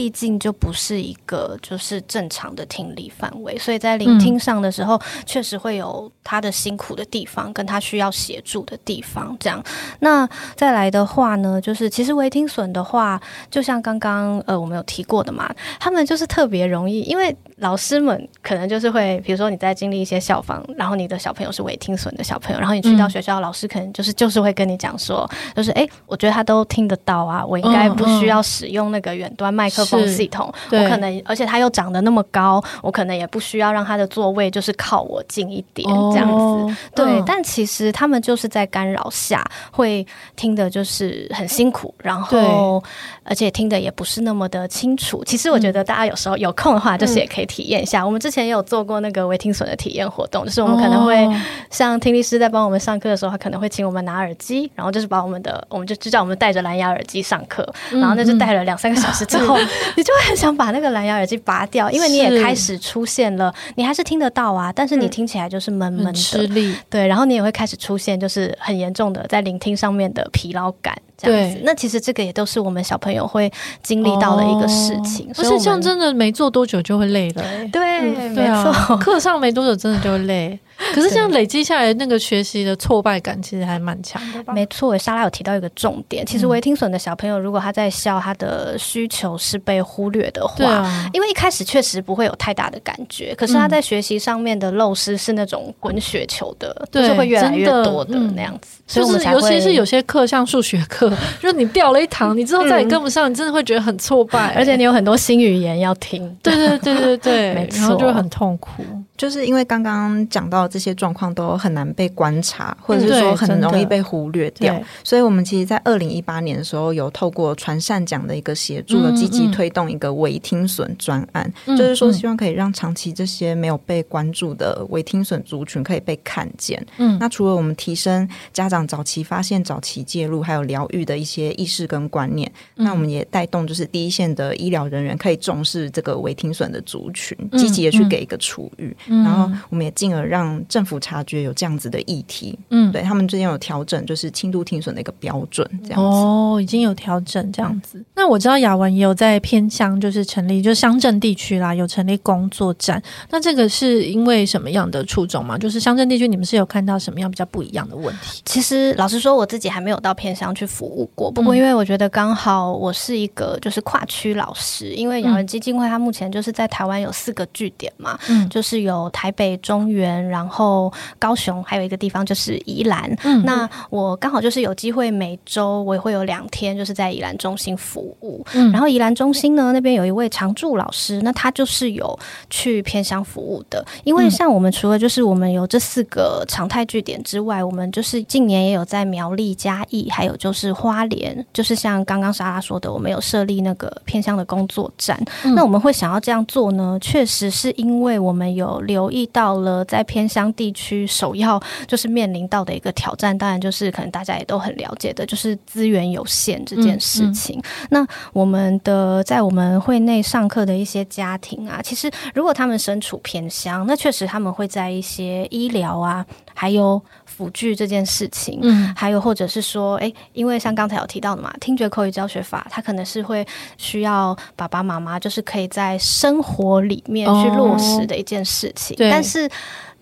[0.01, 9.37] 毕竟就不是一个就是正常的听力范围，所以在聆听上的时候，确实会有他的辛苦的地方，跟他需要协助的地方。
[9.39, 9.63] 这样，
[9.99, 36.35] 那再来的话呢，就是其实微听损的话，就像刚刚呃我们有提过的嘛，他们就是特别容易，因为老师们可能就是会，比如说你在经历一些校方，然后你的小朋友是微听损的小朋友，然后你去到学校，老师可能就是就是会跟你讲说，就是哎，我觉得他都听得到啊，我应该不需要使用那个远端麦克风系统，我可能，而且他又长得那么高，我可能也不需要让他的座位就是靠我近一点这样子。
[36.35, 42.83] 哦、对，嗯、但其实他们就是在干扰下会听的，就是很辛苦，然后
[43.25, 45.23] 而且听的也不是那么的清楚。
[45.25, 48.03] 其实我觉得大家有时候有空的话，就是也可以体验一下。
[48.03, 51.29] 嗯、我们之前也有做过那个微听损的体验活动，就是我们可能会
[51.71, 59.59] 像听力师在帮我们上课的时候，他可能会请我们拿耳机，然后就是把我们的，我们就就叫我们戴着蓝牙耳机上课，然后那就戴了两三个小时之后。
[59.97, 66.75] 你就会很想把那个蓝牙耳机拔掉，因为你也开始出现了，你还是听得到啊，但是你听起来就是闷闷的，吃力。
[66.89, 70.97] 对，然后你也会开始出现就是很严重的在聆听上面的疲劳感。
[71.23, 73.53] 这样子，那其实这个也都是我们小朋友会
[73.83, 75.31] 经历到的一个事情。
[75.37, 80.59] 而且像真的没做多久就会累了，对，没错，课上没多久真的就会累。
[80.95, 84.53] 可是这样累积下来，那个学习的挫败感其实还蛮强的吧？
[84.53, 98.81] 没错，莎拉有提到一个重点，其实维听损的小朋友，如果他在校他的需求是被忽略的话，因为一开始确实不会有太大的感觉，可是他在学习上面的漏失是那种滚雪球的，就会越来越多的那样子。
[98.87, 100.91] 所以我们才，尤其是有些课，像数学课。
[100.91, 106.37] 课， 就你掉了一堂，你之后再也跟不上，你真的会觉得很挫败，而且你有很多新语言要听。
[106.43, 108.83] 对对对对对， 没错，然后就会很痛苦。
[109.21, 126.83] 就是因为刚刚讲到这些状况都很难被观察，或者是说很容易被忽略掉，嗯、所以我们其实，在二零一八年的时候，有透过传善奖的一个协助，有积极推动一个微听损专案，嗯、就是说希望可以让长期这些没有被关注的微听损族群可以被看见。
[126.97, 138.97] 嗯，那除了我们提升家长早期发现、早期介入，还有疗愈的一些意识跟观念，嗯、那我们也带动就是第一线的医疗人员可以重视这个微听损的族群，积极的去给一个处遇。
[139.11, 147.99] 嗯然后我们也进而让政府察觉有这样子的议题，嗯，对他们之间有调整，就是轻度听损的一个标准，这样子哦，已经有调整这样子。
[147.99, 153.03] 嗯、那我知道雅文也有在偏乡，就是成立就乡镇地区啦，有成立工作站。
[153.31, 155.59] 那这个是因为什么样的初衷吗？
[155.59, 158.43] 就是乡镇地区，你们是有看到什么样比较不一样的问题？
[158.45, 161.31] 其实老实说，我自己还没有到偏乡去服务过。
[161.31, 169.00] 不过因为我觉得刚好我是一个就是跨区老师，因为雅文基金会它目前就是在台湾有四个据点嘛，嗯，就是有。
[169.11, 173.11] 台北、中原，然后高雄，还有一个地方就是宜兰。
[173.25, 178.45] 嗯，那我刚好就是有机会每周我也会有两天，就是在宜兰中心服务。
[178.53, 182.19] 嗯，然后宜兰中心呢，那边有一位常驻老师，那他就是有
[182.51, 183.85] 去偏乡服务的。
[184.05, 195.21] 因为像我们除了就是我们有这四个常态据点之外，我们就是近年也有在苗栗、嘉义，还有就是花莲，就是像刚刚莎拉说的，我们有设立那个偏乡的工作站。
[195.45, 199.11] 嗯，那我们会想要这样做呢，确实是因为我们有留。
[199.11, 207.59] 意到了，在偏乡地区，首要就是面临到的一个挑战，当然就是可能大家也都很了解的，就是资源有限这件事情。
[207.59, 216.25] 嗯嗯、那我们的在我们会内上课的一些家庭啊，其实如果他们身处偏乡，那确实他们会在一些医疗啊，
[216.55, 217.03] 还有
[217.41, 223.47] 辅具这件事情，嗯，还有或者是说，哎，因为像刚才有提到的嘛，听觉口语教学法，它可能是会
[223.79, 228.95] 需要爸爸妈妈就是可以在生活里面去落实的一件事情。
[228.95, 229.49] 哦但是，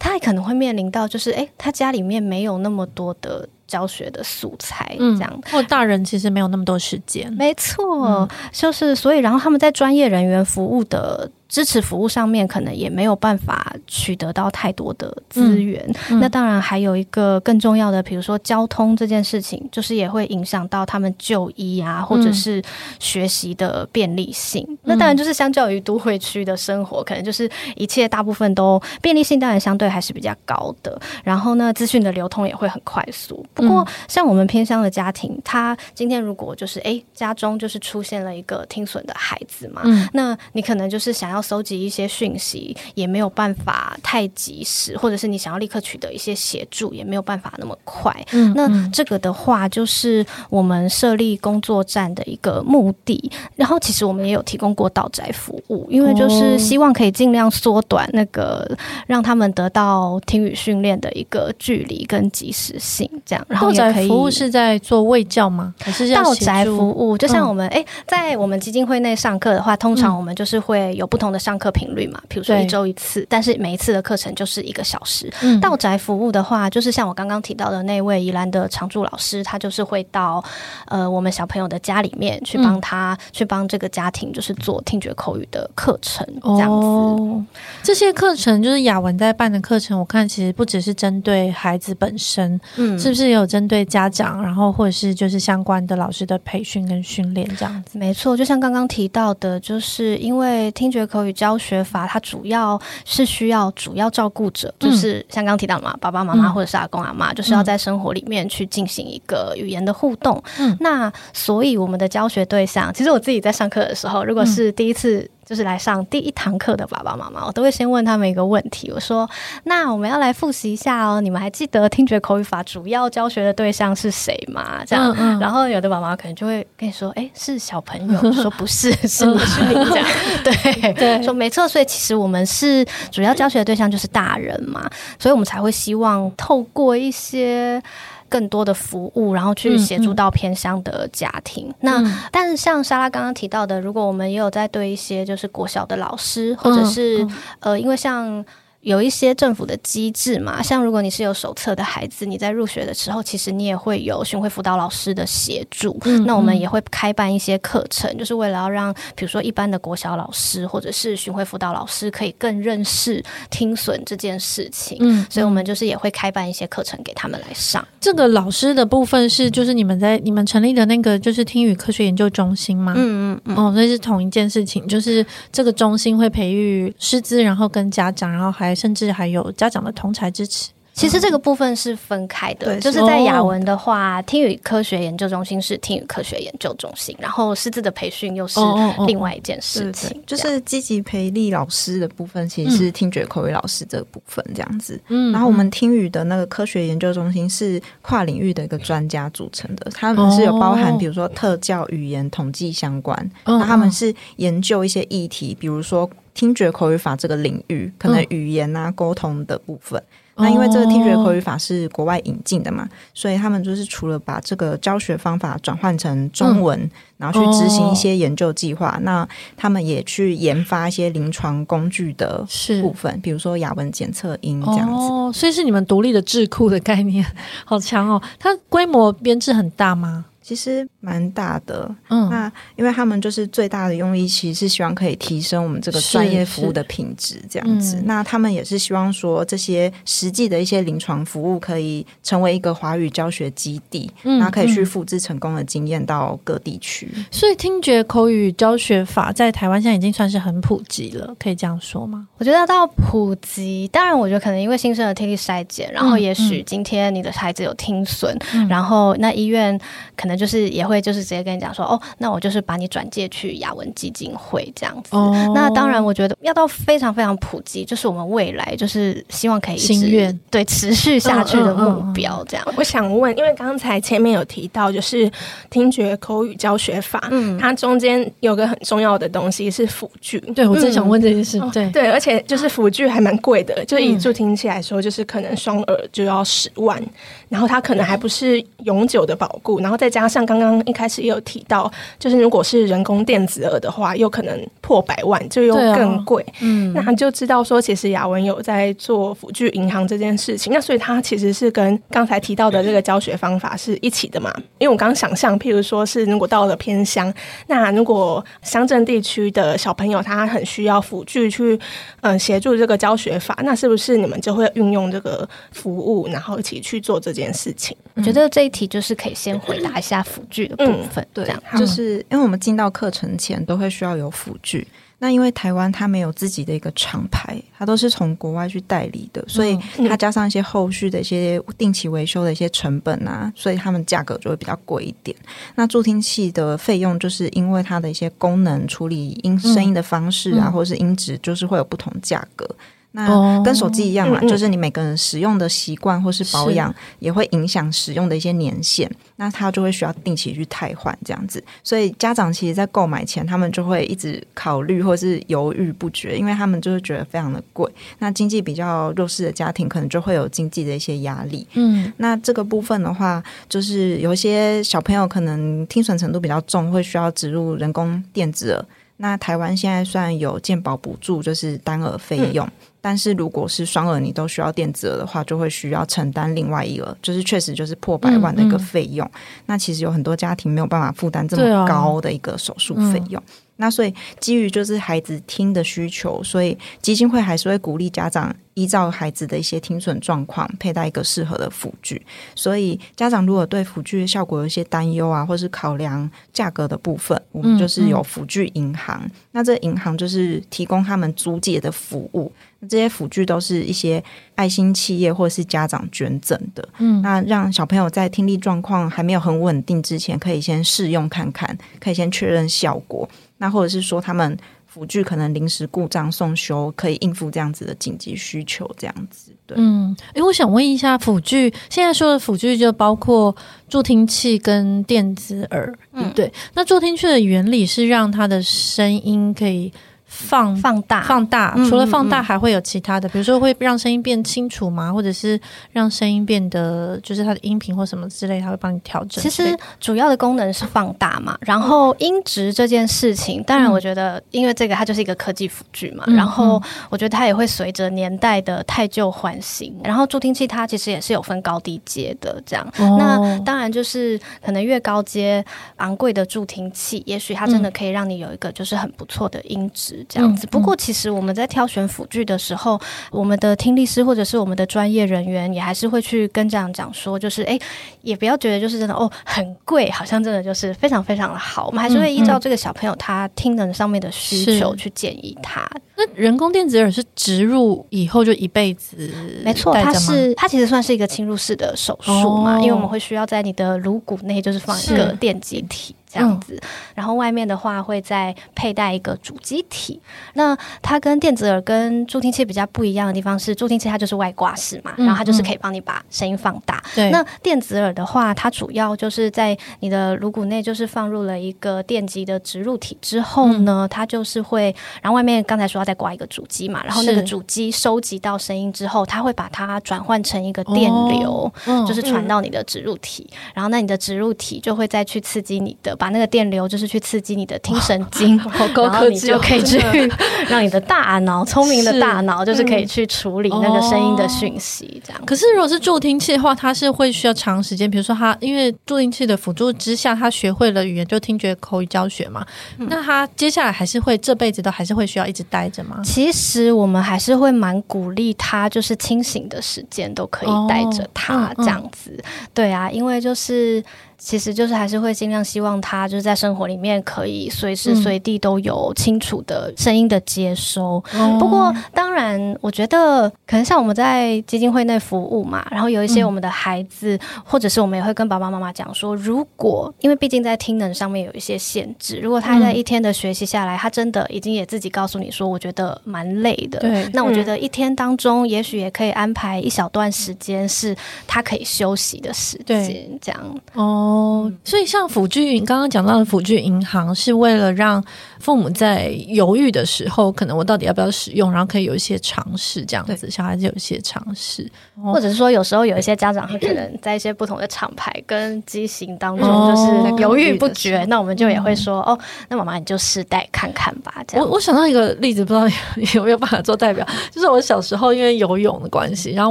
[0.01, 7.33] 他也可能会面临到，就是哎，他家里面没有那么多的教学的素材，这样，嗯、或大人其实没有那么多时间。
[7.35, 11.31] 没错，嗯、就是所以，然后他们在专业人员服务的。
[11.49, 22.63] 支持服务上面可能也没有办法取得到太多的资源，嗯嗯、那当然还有一个更重要的，比如说交通这件事情，就是也会影响到他们就医啊，或者是
[22.99, 24.63] 学习的便利性。
[24.69, 31.01] 嗯、那当然就是相较于都会区的生活，可能就是一切大部分都便利性当然相对还是比较高的。
[31.25, 33.43] 然后呢，资讯的流通也会很快速。
[33.55, 41.38] 不过像我们偏乡的家庭，他今天如果就是哎家中就是出现了一个听损的孩子嘛，嗯、那你可能就是想要。
[41.39, 48.13] 要收集一些讯息，也没有办法太及时，或者是你想要立刻取得一些协助，也没有办法那么快。
[48.33, 53.31] 嗯，那这个的话，就是我们设立工作站的一个目的。
[53.55, 58.69] 然后，其实我们也有提供过到宅服务，因为就是希望可以尽量缩短那个
[59.07, 63.09] 让他们得到听语训练的一个距离跟及时性。
[63.25, 64.09] 这样，然后也可以。
[64.09, 65.73] 服务是在做卫教吗？
[65.81, 67.17] 还是到宅服务？
[67.17, 71.28] 就像我们哎、嗯，在我们基金会内上课的话，通常我们就是会有不同。
[71.31, 75.33] 的上课频率嘛，比如说一周一次，但是每一次的课程就是一个小时。
[75.43, 80.43] 嗯、到宅服务的话，就是像我刚刚提到的那位宜兰的常驻老师，他就是会到
[80.87, 86.87] 呃我们小朋友的家里面去帮他、嗯、去帮这个家庭，就是做听觉口语的课程这样子。
[86.87, 87.45] 哦、
[87.83, 97.99] 这些课程就是雅文在办的课程，我看其实不只是针对孩子本身，嗯，是不是也有针对家长，然后或者是就是相关的老师的培训跟训练这样子？
[97.99, 110.43] 没错，就像刚刚提到的，就是因为听觉口口语教学法，它主要是需要主要照顾者，嗯、就是像刚刚提到嘛，爸爸妈妈或者是阿公阿妈，嗯、就是要在生活里面去进行一个语言的互动。
[110.59, 115.29] 嗯，那所以我们的教学对象，其实我自己在上课的时候，如果是第一次。
[115.49, 118.93] 嗯就是来上第一堂课的爸爸妈妈，我都会先问他们一个问题。
[118.95, 119.27] 我说
[119.65, 130.07] ：“那我们要来复习一下哦，你们还记得听觉口语法主要教学的对象是谁吗？”这样，嗯嗯、然后有的爸妈可能就会跟你说：“哎，是小朋友。”说：“不是，是你，是你。”这样，
[130.45, 131.67] 对对，说没错。
[131.67, 134.87] 所以其实我们是主要教学的对象就是大人嘛，
[135.19, 137.83] 所以我们才会希望透过一些。
[138.29, 141.73] 更多的服务，然后去协助到偏乡的家庭。
[141.81, 147.27] 那但是像莎拉刚刚提到的，如果我们也有在对一些就是国小的老师，或者是、
[147.61, 148.45] 呃，因为像
[148.81, 155.99] 有一些政府的机制嘛，像如果你是有手册的孩子，你在入学的时候，其实你也会有巡回辅导老师的协助。
[156.05, 164.97] 嗯，那我们也会开办一些课程，就是为了要让，比如说一般的国小老师或者是巡回辅导老师可以更认识听损这件事情。
[165.01, 167.87] 嗯，所以我们就是也会开办一些课程给他们来上。
[168.01, 172.95] 这个老师的部分是，就是你们在你们成立的那个就是听语科学研究中心吗？
[172.97, 173.57] 嗯嗯嗯。
[173.57, 180.71] 哦，所以是同一件事情，就是这个中心会培育师资，然后跟家长，然后还甚至还有家长的同才支持。
[180.95, 188.59] 其实这个部分是分开的，对，就是在雅文的话，听语科学研究中心是听语科学研究中心，然后师资的培训又是
[189.07, 190.21] 另外一件事情。
[190.27, 195.01] 就是积极培力老师的部分，其实是听觉口语老师这个部分这样子。
[195.07, 210.01] 嗯，然后我们听语的那个科学研究中心是跨领域的一个专家组成的，他们是有包含比如说特教、语言、统计相关，那他们是研究一些议题，比如说听觉口语法这个领域，可能语言啊沟通的部分。
[210.37, 222.47] 那因为这个听觉口语法是国外引进的嘛，所以他们就是除了把这个教学方法转换成中文，嗯、然后去执行一些研究计划，哦、那他们也去研发一些临床工具的
[222.81, 225.09] 部分，比如说雅文检测音这样子。
[225.09, 227.27] 哦，所以是你们独立的智库的概念，
[227.67, 228.23] 好强哦！
[228.39, 230.27] 它规模编制很大吗？
[230.49, 237.97] 其实蛮大的，嗯，那因为他们就是最大的用意，其实是希望可以提升我们这个专业服务的品质，这样子。
[237.97, 247.13] 嗯、那他们也是希望说，这些实际的一些临床服务可以成为一个华语教学基地，嗯，那可以去复制成功的经验到各地区。
[247.31, 252.27] 所以，听觉口语教学法在台湾现在已经算是很普及了，可以这样说吗？
[252.39, 259.79] 我觉得到普及，当然，我觉得可能因为新生儿听力筛检，然后也许今天你的孩子有听损，嗯、然后那医院
[260.17, 260.38] 可能。
[260.39, 265.17] 就是也会就是直接跟你讲说哦，那我就是把你转介去雅文基金会这样子。
[265.17, 272.65] 哦、那当然，我觉得要到非常非常普及，就是我们未来就是希望可以一直心愿对持续下去的目标这样。
[272.77, 275.29] 我想问，因为刚才前面有提到，就是
[275.69, 280.39] 听觉口语教学法，嗯，它中间有个很重要的东西是辅具。
[280.55, 281.59] 对，我正想问这件事。
[281.59, 287.03] 嗯、对对，而且就是辅具还蛮贵的， 就以助听器来说，就是可能双耳就要十万，
[287.49, 290.28] 然后它可能还不是永久的保固，然后再加。
[290.29, 296.45] 像刚刚一开始也有提到，就是如果是人工电子耳的话，又可能破百万，就又更贵。
[296.61, 300.73] 嗯，那就知道说，其实雅文有在做辅具银行这件事情。
[300.73, 304.53] 那所以它其实是跟刚才提到的这个教学方法是一起的嘛？
[304.79, 307.33] 因为我刚刚想象，譬如说是如果到了偏乡，
[307.67, 311.79] 那如果乡镇地区的小朋友他很需要辅具去
[312.21, 317.97] 嗯协助这个教学法，那是不是你们就会运用这个服务，然后一起去做这件事情？
[318.15, 320.08] 我觉得这一题就是可以先回答一下。
[320.23, 324.87] 辅具的部分，嗯、对，就是因为我们进到课程前都会需要有辅具。
[325.21, 329.77] 那因为台湾它没有自己的一个厂牌，它都是从国外去代理的，所以
[330.09, 335.37] 它加上一些后续的一些定期维修的一些成本啊，所以他们价格就会比较贵一点。
[335.75, 342.65] 那助听器的费用，就是因为它的一些功能处理音声音的方式啊，或者是音质，就是会有不同价格。
[343.13, 351.63] 那跟手机一样嘛，哦、就是你每个人使用的习惯或是保养，也会影响使用的一些年限，那它就会需要定期去汰换这样子。
[351.83, 357.91] 所以家长其实，在购买前，他们就会一直考虑或是犹豫不决，因为他们就是觉得非常的贵。
[358.19, 361.67] 那经济比较弱势的家庭，可能就会有经济的一些压力。
[361.73, 368.85] 嗯，那这个部分的话，就是有一些小朋友可能听损程度比较重，会需要植入人工电子耳。
[369.21, 379.27] 那台湾现在虽然有健保补助，就是单耳费用，嗯、但是如果是双耳你都需要电子耳的话，就会需要承担另外一额，就是确实就是破百万的一个费用。
[379.27, 383.43] 嗯嗯、那其实有很多家庭没有办法负担这么高的一个手术费用。
[383.81, 392.21] 那所以基于就是孩子听的需求，所以基金会还是会鼓励家长依照孩子的一些听损状况，佩戴一个适合的辅具。
[392.55, 399.21] 所以家长如果对辅具的效果有一些担忧啊，或是考量价格的部分，我们就是有辅具银行。
[399.23, 402.53] 嗯嗯、那这银行就是提供他们租借的服务。
[402.89, 404.23] 这些辅具都是一些
[404.55, 406.89] 爱心企业或是家长捐赠的。
[406.99, 413.29] 嗯，那让小朋友在听力状况还没有很稳定之前，可以先试用看看，可以先确认效果。
[413.59, 414.57] 那或者是说，他们
[414.87, 419.53] 辅具可能临时故障送修，可以应付这样子的紧急需求，这样子。
[419.67, 423.55] 对，嗯，诶，我想问一下，辅具现在说的辅具就包括
[423.89, 426.51] 助听器跟电子耳，嗯，对。
[426.73, 429.93] 那助听器的原理是让它的声音可以
[430.29, 435.11] 放放大放大，除了放大还会有其他的，比如说会让声音变清楚吗？
[435.13, 435.59] 或者是
[435.91, 439.43] 让声音变得就是它的音频或什么之类，它会帮你调整。
[439.43, 452.87] 其实主要的功能是放大嘛，然后音质这件事情，当然我觉得因为这个它就是一个科技辅具嘛，嗯、然后我觉得它也会随着年代的太旧换新，然后助听器它其实也是有分高低阶的这样。
[452.99, 455.65] 哦、那当然就是可能越高阶
[455.97, 460.18] 昂贵的助听器，也许它真的可以让你有一个就是很不错的音质。
[460.29, 460.67] 这样子。
[460.69, 463.01] 不过，其实我们在挑选辅具的时候，
[463.31, 467.79] 我们的听力师或者是我们的专业人员，也还是会去跟家长讲说，就是哎，
[468.23, 471.87] 也不要觉得就是真的哦很贵，好像真的就是非常非常的好。
[471.87, 475.89] 我们还是会依照这个小朋友他听能上面的需求去建议他。
[476.17, 479.31] 那人工电子耳是植入以后就一辈子？
[479.65, 486.15] 没错，它是它其实算是一个侵入式的手术嘛，哦、因为我们会需要在你的颅骨内就是放一个电极体。
[486.31, 486.79] 这样子，
[487.15, 490.21] 然后外面的话会再佩戴一个主机体。
[490.55, 497.03] 那它跟电子耳跟助听器比较不一样的地方是，助听器它就是外挂式嘛，然后它就是可以帮你把声音放大。
[497.15, 511.73] 对，那电子耳的话，它主要就是在你的颅骨内就是放入了一个电极的植入体之后呢，它就是会，然后外面刚才说要再挂一个主机嘛，然后那个主机收集到声音之后，它会把它转换成一个电流，
[512.07, 516.18] 就是传到你的植入体，然后那你的植入体就会再去刺激你的。
[516.19, 519.99] 把那个电流就是去刺激你的听神经， 好高科技，就可以去
[520.69, 525.23] 让你的大脑，聪明的大脑，就是可以去处理那个声音的讯息。
[525.25, 525.41] 这样。
[525.47, 532.67] 可是如果是助听器的话，它是会需要长时间，比如说它因为助听器的辅助之下，他学会了语言，就听觉口语教学嘛。
[532.97, 536.21] 那他接下来还是会这辈子都还是会需要一直带着吗？
[536.25, 542.37] 其实我们还是会蛮鼓励他，就是清醒的时间都可以带着他这样子。
[542.75, 544.03] 对啊，因为就是。
[544.39, 551.23] 其实就是还是会尽量希望他就是在生活里面可以随时随地都有清楚的声音的接收。
[551.33, 567.01] 嗯、不过当然，我觉得可能像我们在基金会内服务嘛，然后有一些我们的孩子，嗯、或者是我们也会跟爸爸妈妈讲说，如果因为毕竟在听能上面有一些限制，如果他在一天的学习下来，他真的已经也自己告诉你说，我觉得蛮累的。
[567.01, 571.17] 对，那我觉得一天当中，也许也可以安排一小段时间是
[571.47, 574.28] 他可以休息的时间，这样哦。
[574.29, 578.23] 哦，所以像辅具，刚刚讲到的辅具银行，是为了让
[578.61, 584.87] 父母在犹豫的时候，可能我到底要不要使用，然后可以有一些尝试，这样子，小孩子有一些尝试，
[585.23, 592.39] 或者是说，有时候有一些家长他可能在一些不同的厂牌跟机型当中，就是犹豫不决，那我们就也会说，哦，
[592.69, 594.45] 那妈妈你就试戴看看吧。
[594.47, 595.89] 这样，我我想到一个例子，不知道
[596.35, 599.71] 有没有办法做代表，就是我小时候因为游泳的关系，然后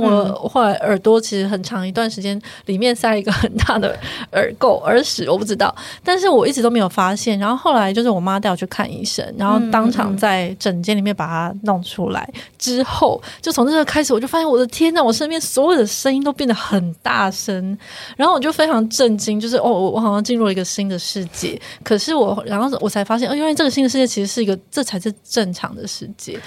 [0.01, 3.95] 我后来耳朵其实很长一段时间里面塞了一个很大的
[4.31, 4.47] 耳。
[4.47, 7.37] 耳垢、耳屎，我不知道，但是我一直都没有发现。
[7.37, 17.77] 然后后来就是我妈带我去看医生，然后当场在诊间里面把它弄出来之后，就从这个开始，我就发现我的天呐，我身边所有的声音都变得很大声，
[18.17, 21.59] 然后我就非常震惊，就是哦，我好像进入了一个新的世界。
[21.83, 26.37] 可是我，然后我才发现，哦，原来这个新的世界其实是一个，这才是正常的世界。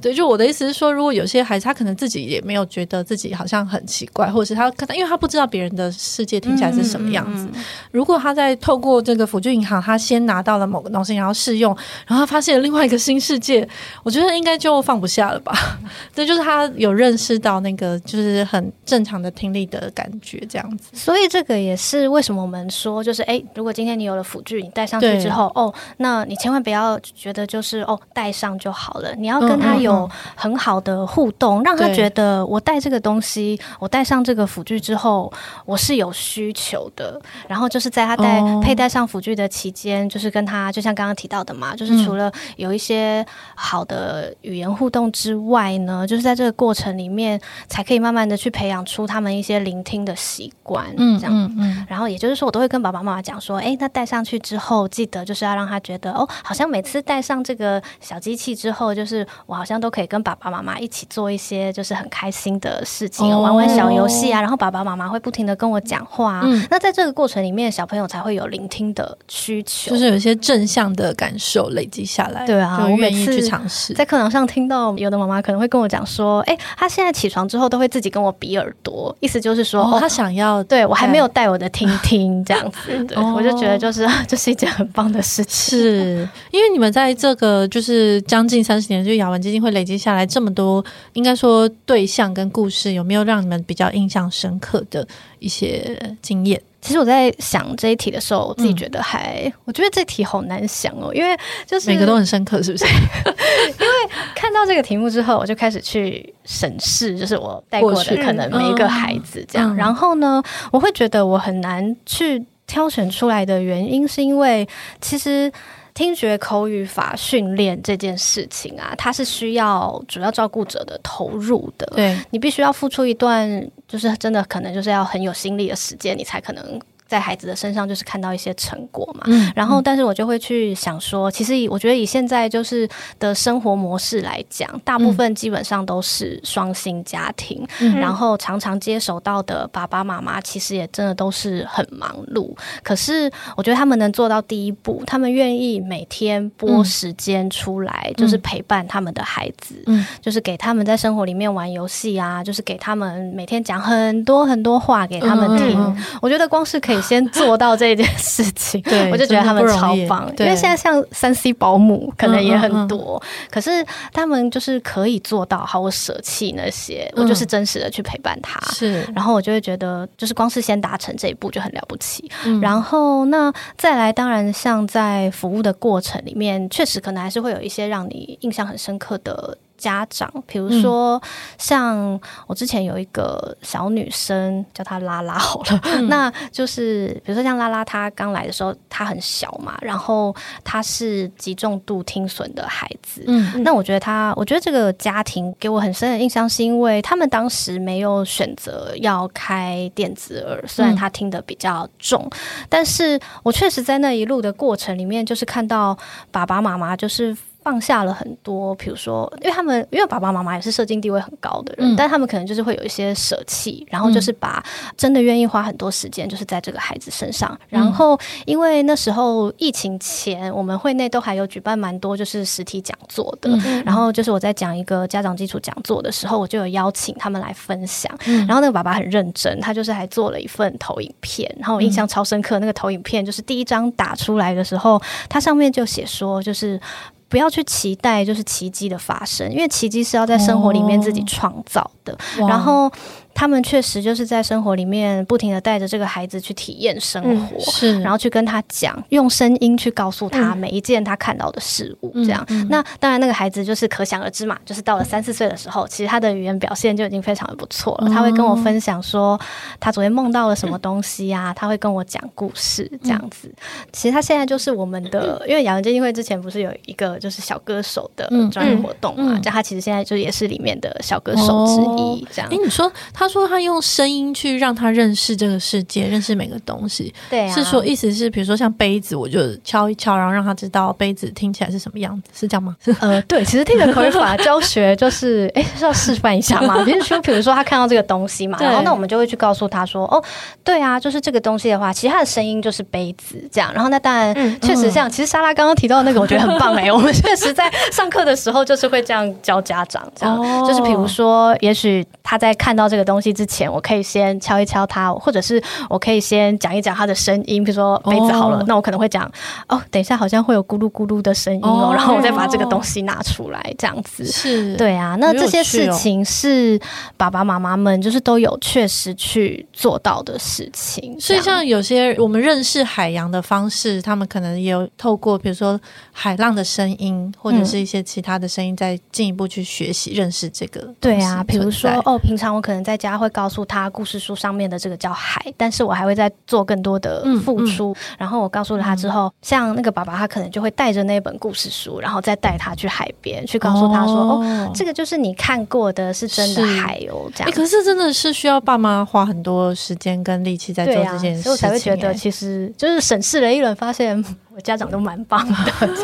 [0.00, 7.44] 对，就我的意思是说，如果有些孩子他可能自己也没有觉得自己好像很奇怪，或者是他可能因为他不知道别人的世界听起来是什么样子。
[7.46, 11.76] 嗯嗯嗯、如果他在透过这个辅具银行，他先拿到了某个东西，然后试用，
[12.06, 13.68] 然后他发现了另外一个新世界，
[14.04, 15.52] 我觉得应该就放不下了吧。
[16.14, 20.90] 对就是他有认识到那个就是很正常的听力的感觉，这样子。
[20.92, 29.87] 所以这个也是为什么我们说，就是哎，如果今天你有了辅具，你戴上去之后，哦，那你千万不要觉得就是哦戴上就好了，你要跟他有。
[29.88, 35.32] 有很好的互动，让他觉得我带这个东西，我带上这个辅具之后，
[35.64, 37.20] 我是有需求的。
[37.48, 43.24] 然后就是在他戴佩戴上辅具的期间，哦、就是跟他就像刚刚提到的嘛，就是除了有一些
[43.54, 50.86] 好的语言互动之外呢，嗯、就是在这个过程里面，才可以慢慢的去培养出他们一些聆听的习惯。
[50.98, 51.34] 嗯，这样。
[51.34, 59.77] 嗯，嗯然后也就是说，我都会跟爸爸妈妈讲说，哎，那戴上去之后，记得就是要让他觉得，哦，好像每次戴上这个小机器之后，就是我好像。
[59.80, 66.40] 都可以跟爸爸妈妈一起做一些就是很开心的事情，玩玩小游戏啊，然后爸爸妈妈会不停的跟我讲话。
[66.44, 72.44] 嗯，那在这个过程里面，小朋友才会有聆听的需求，就是有一些正向的感受累积下来。
[72.46, 73.94] 对啊，我愿意去尝试。
[73.94, 85.78] 在课堂上听到有的妈妈可能会跟我讲说：“哎，他现在起床之后都会自己跟我比耳朵，意思就是说他想要对我还没有带我的听听这样子。”对， 我就觉得就是 这是一件很棒的事情。
[85.78, 89.67] 是因为你们在这个就是将近三十年，就雅文基金会。
[89.70, 95.06] 累积下来这么多，应该说对象跟故事，有没有让你们比较印象深刻的
[95.38, 96.60] 一些经验？
[96.80, 102.84] 其实我在想这一题的时候，我自己觉得还，嗯、我觉得这题好难想哦，因为就是每个都很深刻，是不是？
[102.86, 110.40] 因为看到这个题目之后，我就开始去审视，就是我带过的可能每一个孩子这样，嗯、然后呢，
[110.70, 114.66] 我会觉得我很难去挑选出来的原因，是因为
[115.00, 115.52] 其实。
[115.98, 121.84] 听觉口语法训练这件事情啊，它是需要主要照顾者的投入的。
[121.96, 126.80] 对，你必须要付出一段，就是真的可能就是要很有心力的时间，你才可能。
[127.08, 132.86] 在孩子的身上就是看到一些成果嘛，嗯、然后但是我就会去想说，其实我觉得以现在就是
[133.18, 142.54] 的生活模式来讲，大部分基本上都是双薪家庭，嗯、然后常常接手到的爸爸妈妈其实也真的都是很忙碌。
[142.82, 155.74] 可是我觉得他们能做到第一步，他们愿意每天拨时间出来，嗯、就是陪伴他们的孩子，嗯、就是给他们在生活里面玩游戏啊，就是给他们每天讲很多很多话给他们听。
[155.78, 156.97] 嗯、我觉得光是可以。
[157.02, 160.32] 先做到这件事情， 对，我就觉得他们超棒。
[160.38, 168.60] 因为现在像三 C 保姆可能也很多，可是他们就是可以做到，好，我舍弃那些，我就是真实的去陪伴他。
[168.72, 172.30] 是，然后我就会觉得，就是光是先达成这一步就很了不起。
[172.60, 179.56] 然后那再来，当然像在服务的过程里面，确实可能还是会有一些让你印象很深刻的。
[179.78, 181.22] 家长，比如说
[181.56, 205.96] 像我之前有一个小女生，叫她拉拉好了，嗯、 那就是比如说像拉拉，她刚来的时候她很小嘛，然后她是极重度听损的孩子，嗯，那我觉得她，我觉得这个家庭给我很深的印象，是因为他们当时没有选择要开电子耳，虽然她听得比较重，嗯、但是我确实在那一路的过程里面，就是看到
[206.32, 207.36] 爸爸妈妈就是。
[207.62, 214.64] 放下了很多，比如说，因为他们因为爸爸妈妈也是社经地位很高的人，嗯、但他们可能就是会有一些舍弃，然后就是把
[214.96, 217.50] 真的愿意花很多时间，就是在这个孩子身上。
[217.70, 223.50] 嗯、然后，因为那时候疫情前，我们会内都还有举办蛮多就是实体讲座的。
[223.50, 228.10] 嗯、然后，就是我在讲一个家长基础讲座的时候，我就有邀请他们来分享。
[228.26, 231.54] 嗯、然后，那个爸爸很认真，他就是还做了一份投影片。
[231.58, 234.98] 然后，我印象超深刻，那个投影片就是第一张打出来的时候，
[235.28, 236.80] 它上面就写说，就是。
[237.28, 242.12] 不要去期待就是奇迹的发生，因为奇迹是要在生活里面自己创造的。
[242.40, 242.90] 哦、然后。
[243.38, 252.44] 他们确实就是在生活里面不停的带着这个孩子去体验生活，嗯、是，然后去跟他讲，用声音去告诉他每一件他看到的事物，这样。
[252.48, 258.08] 嗯嗯、那当然，那个孩子就是可想而知嘛，就是到了三四岁的时候，其实他的语言表现就已经非常的不错了。
[258.08, 259.40] 嗯、他会跟我分享说，
[259.78, 263.46] 他昨天梦到了什么东西呀、他会跟我讲故事，这样子。
[263.46, 263.54] 嗯、
[263.92, 269.38] 其实他现在就是我们的，因为亚文基金会之前不是有一个就是小歌手的专业活动嘛？
[269.38, 272.50] 叫、嗯嗯、他其实现在就也是里面的小歌手之一，这样。
[272.50, 273.27] 哎、欸，你说他。
[273.28, 277.12] 他说他用声音去让他认识这个世界，认识每个东西。
[277.28, 282.74] 对啊，是说意思是，比如说像杯子，我就敲一敲，然后让他知道杯子听起来是什么样子，是这样吗？
[283.00, 286.82] 呃，对，其实听觉口语法教学 就是，哎，是要示范一下嘛。
[286.84, 290.24] 比 如说，比如说他看到这个东西嘛，然后那我们就会去告诉他说，哦，
[290.64, 293.70] 对啊，就是这个东西的话，其实它的声音就是杯子这样。
[293.74, 296.92] 然后那当然，嗯、确实像，其实莎拉刚刚提到的那个，我觉得很棒哎、欸。
[296.92, 303.17] 我们确实在上课的时候就是会这样教家长，这样，哦、就是比如说，也许他在看到这个东西。
[303.18, 305.60] 东西之前，我可以先敲一敲它，或者是
[305.90, 309.28] 我可以先讲一讲它的声音，比如说杯子好了，哦、那我可能会讲
[309.66, 311.92] 哦，等一下好像会有咕噜咕噜的声音哦，哦。
[311.92, 314.24] 然后我再把这个东西拿出来，这样子。
[314.24, 316.80] 是，对啊，那这些事情是
[317.16, 325.80] 爸爸妈妈们就是都有确实去做到的事情，所以像有些我们认识海洋的方式，他们可能也有透过比如说
[326.12, 330.94] 海浪的声音，或者是一些其他的声音，再进一步去学习认识这个。
[331.00, 333.07] 对啊，比如说哦，平常我可能在家。
[333.10, 337.92] 他会告诉他故事书上面的这个叫海，但是我还会再做更多的付出。
[337.92, 347.52] 嗯嗯、然后我告诉了他之后，嗯、像那个爸爸，他可能就会带着那本故事书，然后再带他去海边，去告诉他说：“哦，哦，这个就是你看过的，是真的海哦。”这样。
[347.52, 354.24] 可是真的是需要爸妈花很多时间跟力气在做这件事情，所以我才会觉得，其实就是审视了一轮，发现。
[354.62, 355.54] 家长都蛮棒的，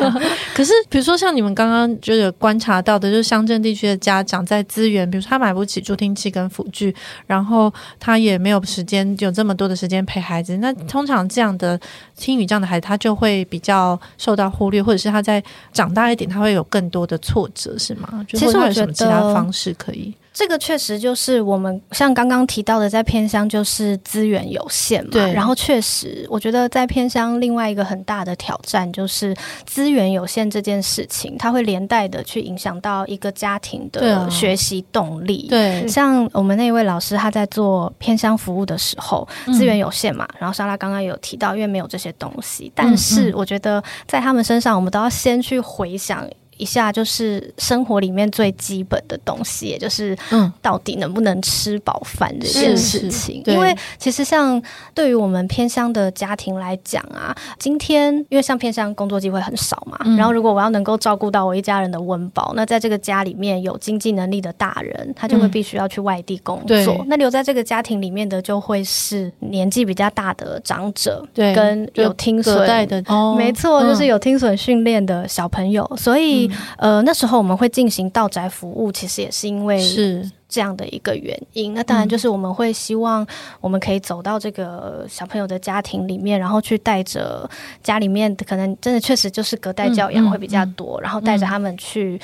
[0.55, 6.95] 可是比如说像你们刚刚就有观察到的，就是乡镇地区的家长在资源，比如说他买不起助听器跟辅具，
[7.27, 10.57] 然后他也没有时间有这么多的时间陪孩子。
[10.57, 11.79] 那通常这样的
[12.15, 15.43] 听语这样的孩子，他就会比较受到忽略，或者是他在
[15.73, 18.25] 长大一点，他会有更多的挫折，是吗？
[18.29, 20.13] 其实我有什么其他方式可以。
[20.35, 25.11] 这个确实就是我们像刚刚提到的，在偏乡就是资源有限嘛。
[25.13, 25.31] 对。
[25.31, 29.33] 然后确实，我觉得在偏乡另外一个很大的挑战就是
[29.65, 35.47] 资源有限这件事情，它会连带的去影响到一个家庭的学习动力。
[35.49, 35.79] 对。
[35.81, 40.27] 对像我们那一位老师他在做偏乡服务的时候，资源有限嘛。
[40.33, 46.27] 嗯、然后莎拉刚刚有提到，因为没有这些东西，但是我觉得在他们身上，我们都要先去回想。
[46.57, 53.41] 一下就是生活里面最基本的东西，也就是嗯，到底能不能吃饱饭这件事情。
[53.45, 54.61] 因为其实像
[54.93, 66.75] 对于我们偏乡的家庭来讲啊，今天因为像偏乡工作机会很少嘛，嗯、然后如果我要能够照顾到我一家人的温饱，那在这个家里面有经济能力的大人，他就会必须要去外地工作。
[66.77, 76.44] 嗯、那留在这个家庭里面的就会是年纪比较大的长者，对，跟有听损的，哦、没错，就是有听损训练的小朋友，嗯、所以。
[76.77, 81.73] 呃，那时候我们会进行道宅服务，其实也是因为是这样的一个原因。
[81.73, 83.25] 那当然就是我们会希望
[83.61, 87.49] 我们可以走到这个小朋友的家庭里面，然后去带着
[87.83, 92.19] 家里面可能真的确实就是隔代教养会比较多，然后带着他们去。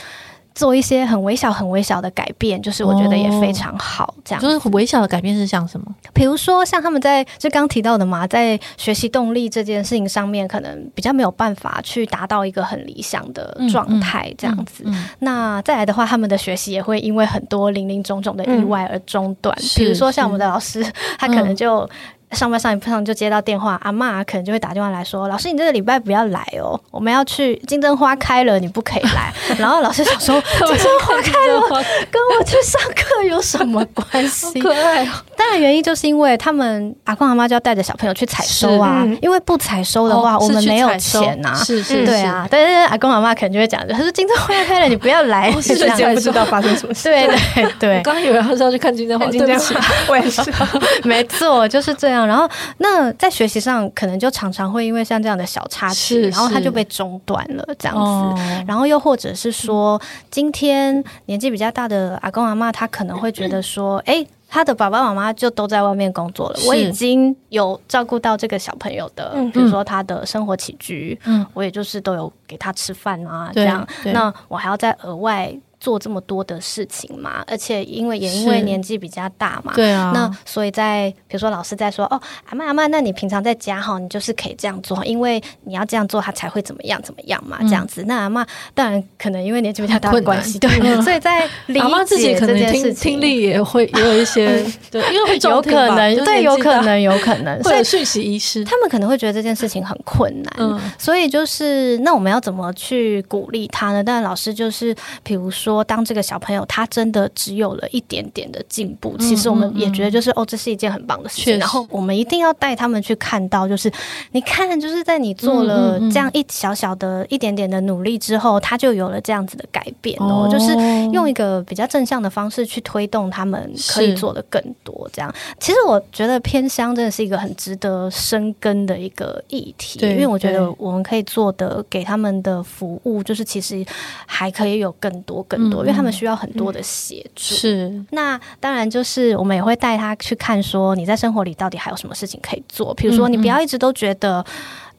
[0.54, 4.14] 做一些很微小、很微小的改变，就是我觉得也非常好。
[4.24, 5.86] 这样、哦、就是很微小的改变是像什么？
[6.14, 14.84] 比如说像他们在就刚提到的嘛，在学习动力这件事情上面，可能比较没有办法去达到一个很理想的状态，这样子。
[14.86, 19.56] 嗯嗯嗯、那再来的话，他们的学习也会因为很多零零总总的意外而中断。
[19.58, 20.86] 嗯、比如说像我们的老师，
[21.18, 21.90] 他可能就。
[22.34, 29.34] 上班上一上就接到电话，阿妈可能就会打电话来说：“老师，你这个礼拜不要来哦，我们要去金针花开了，你不可以来。
[29.60, 31.62] ”然后老师想说：“金针花开了，
[32.10, 35.10] 跟我去上课有什么关系？”可爱哦。
[35.36, 41.54] 当然原因就是因为他们阿公阿妈就要带着小朋友去采收啊，因为不采收的话，我们没有钱呐。
[41.56, 42.48] 是是，对啊。
[42.50, 47.10] 但是阿公阿妈可能就会讲：“他说金针花开了，你不要来。”瞬间不知道发生什么事。
[47.10, 50.42] 对对对，我 刚刚以为他是要去看金针花，金针花，我也是。
[51.04, 52.21] 没错，就是这样。
[52.26, 58.64] 然后，那在学习上可能就常常会因为像这样的小插曲，然后他就被中断了这样子。
[58.68, 75.54] 然后又或者是说，今天年纪比较大的阿公阿妈，他可能会觉得说，哎，他的爸爸妈妈就都在外面工作了，我已经有照顾到这个小朋友的，比如说他的生活起居，嗯，我也就是都有给他吃饭啊，这样，那我还要再额外。
[75.82, 88.04] 做这么多的事情嘛，而且因为也因为年纪比较大嘛，对啊，那所以在比如说老师在说哦，阿妈阿妈，那你平常在家哈，你就是可以这样做，因为你要这样做，他才会怎么样怎么样嘛，这样子。
[88.04, 104.04] 嗯、那阿妈当然可能因为年纪比较大的关系，对，嗯、所以在理解自己可能听听力也会也有一些， 对，因为会有可能，对，有可能，有可能，所以讯息遗失，他们可能会觉得这件事情很困难，嗯，所以就是那我们要怎么去鼓励他呢？
[104.04, 105.71] 当然老师就是比如说。
[105.72, 111.58] 说当这个小朋友他真的只有了一点点的进步，其实我们也觉得就是哦，这是一件很棒的事情。
[111.58, 113.92] 然后我们一定要带他们去看到，就是
[114.32, 120.50] 你看，就是在你做了这样一小小的一点点的努力之后，他就有了这样子的改变哦。
[120.52, 120.76] 就是
[121.12, 125.10] 用一个比较正向的方式去推动他们可以做的更多。
[125.14, 133.86] 这样，其实我觉得偏乡真的是一个很值得深耕的一个议题，因为我觉得我们可以做的给他们的服务，就是其实
[134.26, 135.61] 还可以有更多更。
[135.70, 137.56] 多，因为他们需要很多的协助。
[137.56, 142.94] 是，那当然就是我们也会带他去看，说你在生活里到底还有什么事情可以做。
[142.96, 144.46] 比如说，你不要一直都觉得。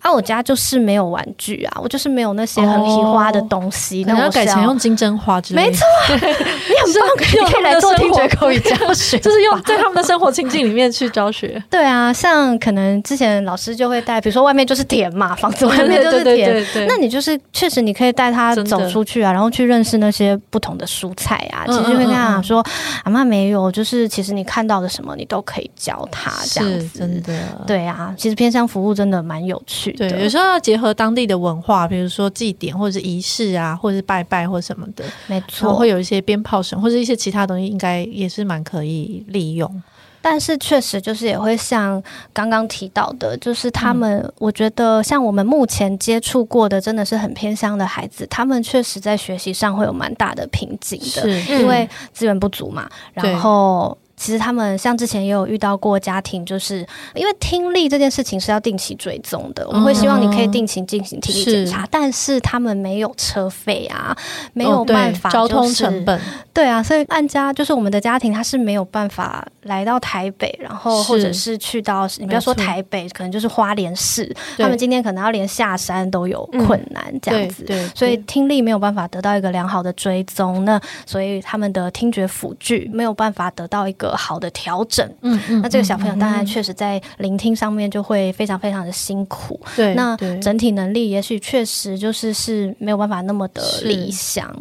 [0.03, 4.05] 啊，我家就是没有玩具啊，我就是没有那些很皮花的东西。
[4.07, 5.69] 那我要改成用金针花之类的。
[5.71, 5.85] 没错，
[6.17, 11.63] 你很棒，可以来做听觉口语教 学，就是用在他们的生活情境里面去教学。
[11.71, 21.63] 对啊，像可能之前老师就会带，比如说外面就是田嘛，房子外面就是田，那你就是确实你可以带他走出去啊，然后去认识那些不同的蔬菜啊。
[21.67, 22.65] 其实就会跟他讲说，
[23.05, 26.99] 阿嬷没有，就是其实你看到的什么，你都可以教他这样子。
[26.99, 27.33] 真的，
[27.67, 29.92] 对啊，其实偏向服务真的蛮有趣。
[29.93, 39.83] 对，有时候要结合当地的文化，比如说祭典或者是仪式啊，或者是拜拜或什么的，没错，会有一些鞭炮声或者一些其他东西，应该也是蛮可以利用。
[40.21, 42.01] 但是确实就是也会像
[42.33, 53.97] 刚刚提到的，就是他们，我觉得像我们目前接触过的，真的是很偏乡的孩子，他们确实在学习上会有蛮大的瓶颈的，因为资源不足嘛，然后。
[54.23, 64.17] 其实他们像之前也有遇到过家庭，就是因为听力这件事情是要定期追踪的，我们会希望你可以定期进行听力检查，但是他们没有车费啊，
[64.53, 66.21] 没有办法、就是、交通成本，
[66.55, 94.55] 对啊，所以按家就是我们的家庭，他是没有办法来到台北，然后或者是去到你不要说台北，可能就是花莲市，他们今天可能要连下山都有困难这样子，对，所以听力没有办法得到一个良好的追踪，那所以他们的听觉辅具没有办法得到一个好的调整，嗯嗯，那这个小朋友当然确实在聆听上面就会非常非常的辛苦，对，那整体能力也许确实就是是没有办法那么的理想。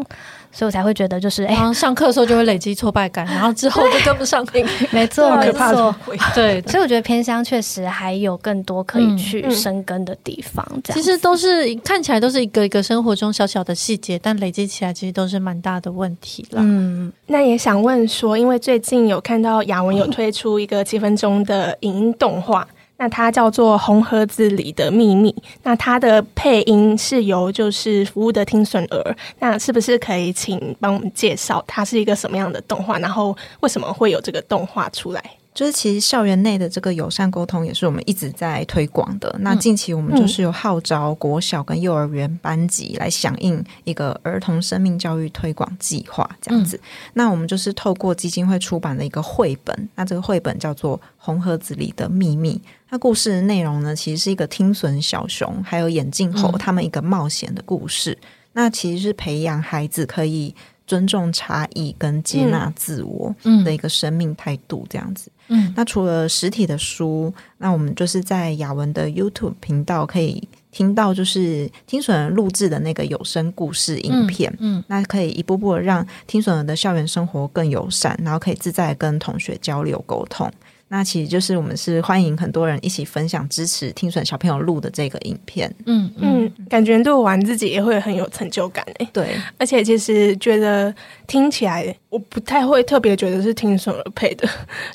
[0.51, 4.41] 所以我才会觉得，就是哎，上课的时候就会累积挫败感，然后之后就跟不上。
[4.91, 5.95] 没错， 没错，
[6.35, 6.61] 对。
[6.63, 10.65] 所以我觉得偏乡确实还有更多可以去生根的地方。
[10.83, 16.61] 这样其实都是看起来都是一个一个生活中小小的细节，但累积起来其实都是蛮大的问题了。
[16.63, 22.67] 嗯，那也想问说，因为最近有看到雅文有推出一个七分钟的影音动画。
[23.01, 25.31] 那它叫做《红盒子里的秘密》，
[25.63, 35.23] 那它的配音是由就是服务的听损儿，那是不是可以请帮我们介绍它是一个什么样的动画，然后为什么会有这个动画出来？
[35.53, 39.35] 就是其实校园内的这个友善沟通也是我们一直在推广的。
[39.39, 46.79] 那近期我们就是有号召国小跟幼儿园班级来响应一个儿童生命教育推广计划，这样子。
[47.13, 52.55] 那我们就是透过基金会出版的一个绘本，那这个绘本叫做《红盒子里的秘密》。
[52.89, 58.17] 那故事的内容呢，其实是一个听损小熊还有眼镜猴他们一个冒险的故事。
[58.53, 60.53] 那其实是培养孩子可以
[60.91, 63.33] 尊重差异跟接纳自我
[63.63, 65.31] 的一个生命态度，这样子。
[65.47, 74.53] 嗯，那除了实体的书，那我们就是在雅文的 YouTube 频道可以听到，就是听损人录制的那个有声故事影片。
[74.59, 80.51] 嗯，嗯，那可以一步步的让听损人的校园生活更友善，然后可以自在跟同学交流沟通。
[80.93, 89.07] 那其实就是我们是欢迎很多人一起分享支持听损小朋友录的这个影片，嗯嗯，感觉录完自己也会很有成就感诶。
[89.13, 90.93] 对，而且其实觉得
[91.27, 94.45] 听起来我不太会特别觉得是听损而配的，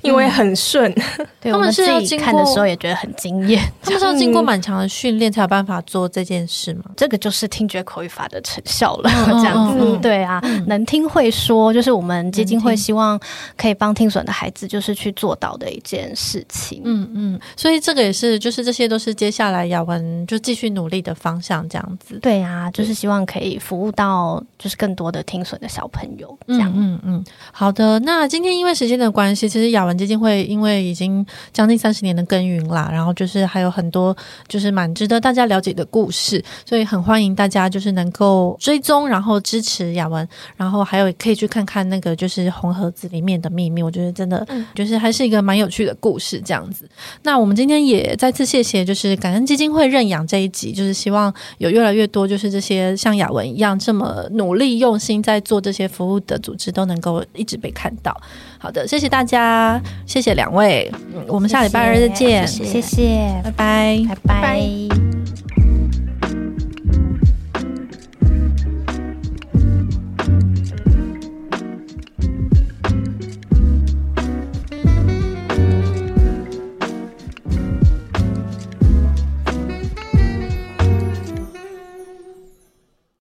[0.02, 0.94] 因为很顺。
[1.40, 6.84] 对，他们是要看的时候也觉得很惊艳，他们是要经过蛮强的训练才有办法做这件事吗？
[6.94, 9.98] 这个就是听觉口语法的成效了， 这样子。
[10.02, 13.18] 对啊，能听会说，就是我们基金会希望
[13.56, 22.18] 可以帮听损的孩子，就是去做到的一件事情，嗯嗯，所以这个也是，就是这些都是接下来雅文就继续努力的方向，这样子。
[22.20, 26.72] 对啊，就是希望可以服务到就是更多的听损的小朋友，这样。
[26.74, 28.00] 嗯嗯，好的。
[28.00, 34.16] 那今天因为时间的关系，其实雅文基金会因为已经将近三十年的耕耘啦，然后就是还有很多
[34.48, 46.88] 就是蛮值得大家了解的故事，所以很欢迎大家就是能够追踪，然后支持雅文，然后还有可以去看看那个就是红盒子里面的秘密，我觉得真的就是还是一个蛮有趣的故事这样子，
[47.22, 58.18] 那我们今天也再次谢谢，就是感恩基金会认养这一集，就是希望有越来越多，就是这些像雅文一样这么努力用心在做这些服务的组织，都能够一直被看到。
[58.58, 64.40] 好的，谢谢大家，谢谢两位，嗯，我们下礼拜二再见，谢谢，谢谢，拜拜，拜拜。
[64.40, 65.15] 拜拜。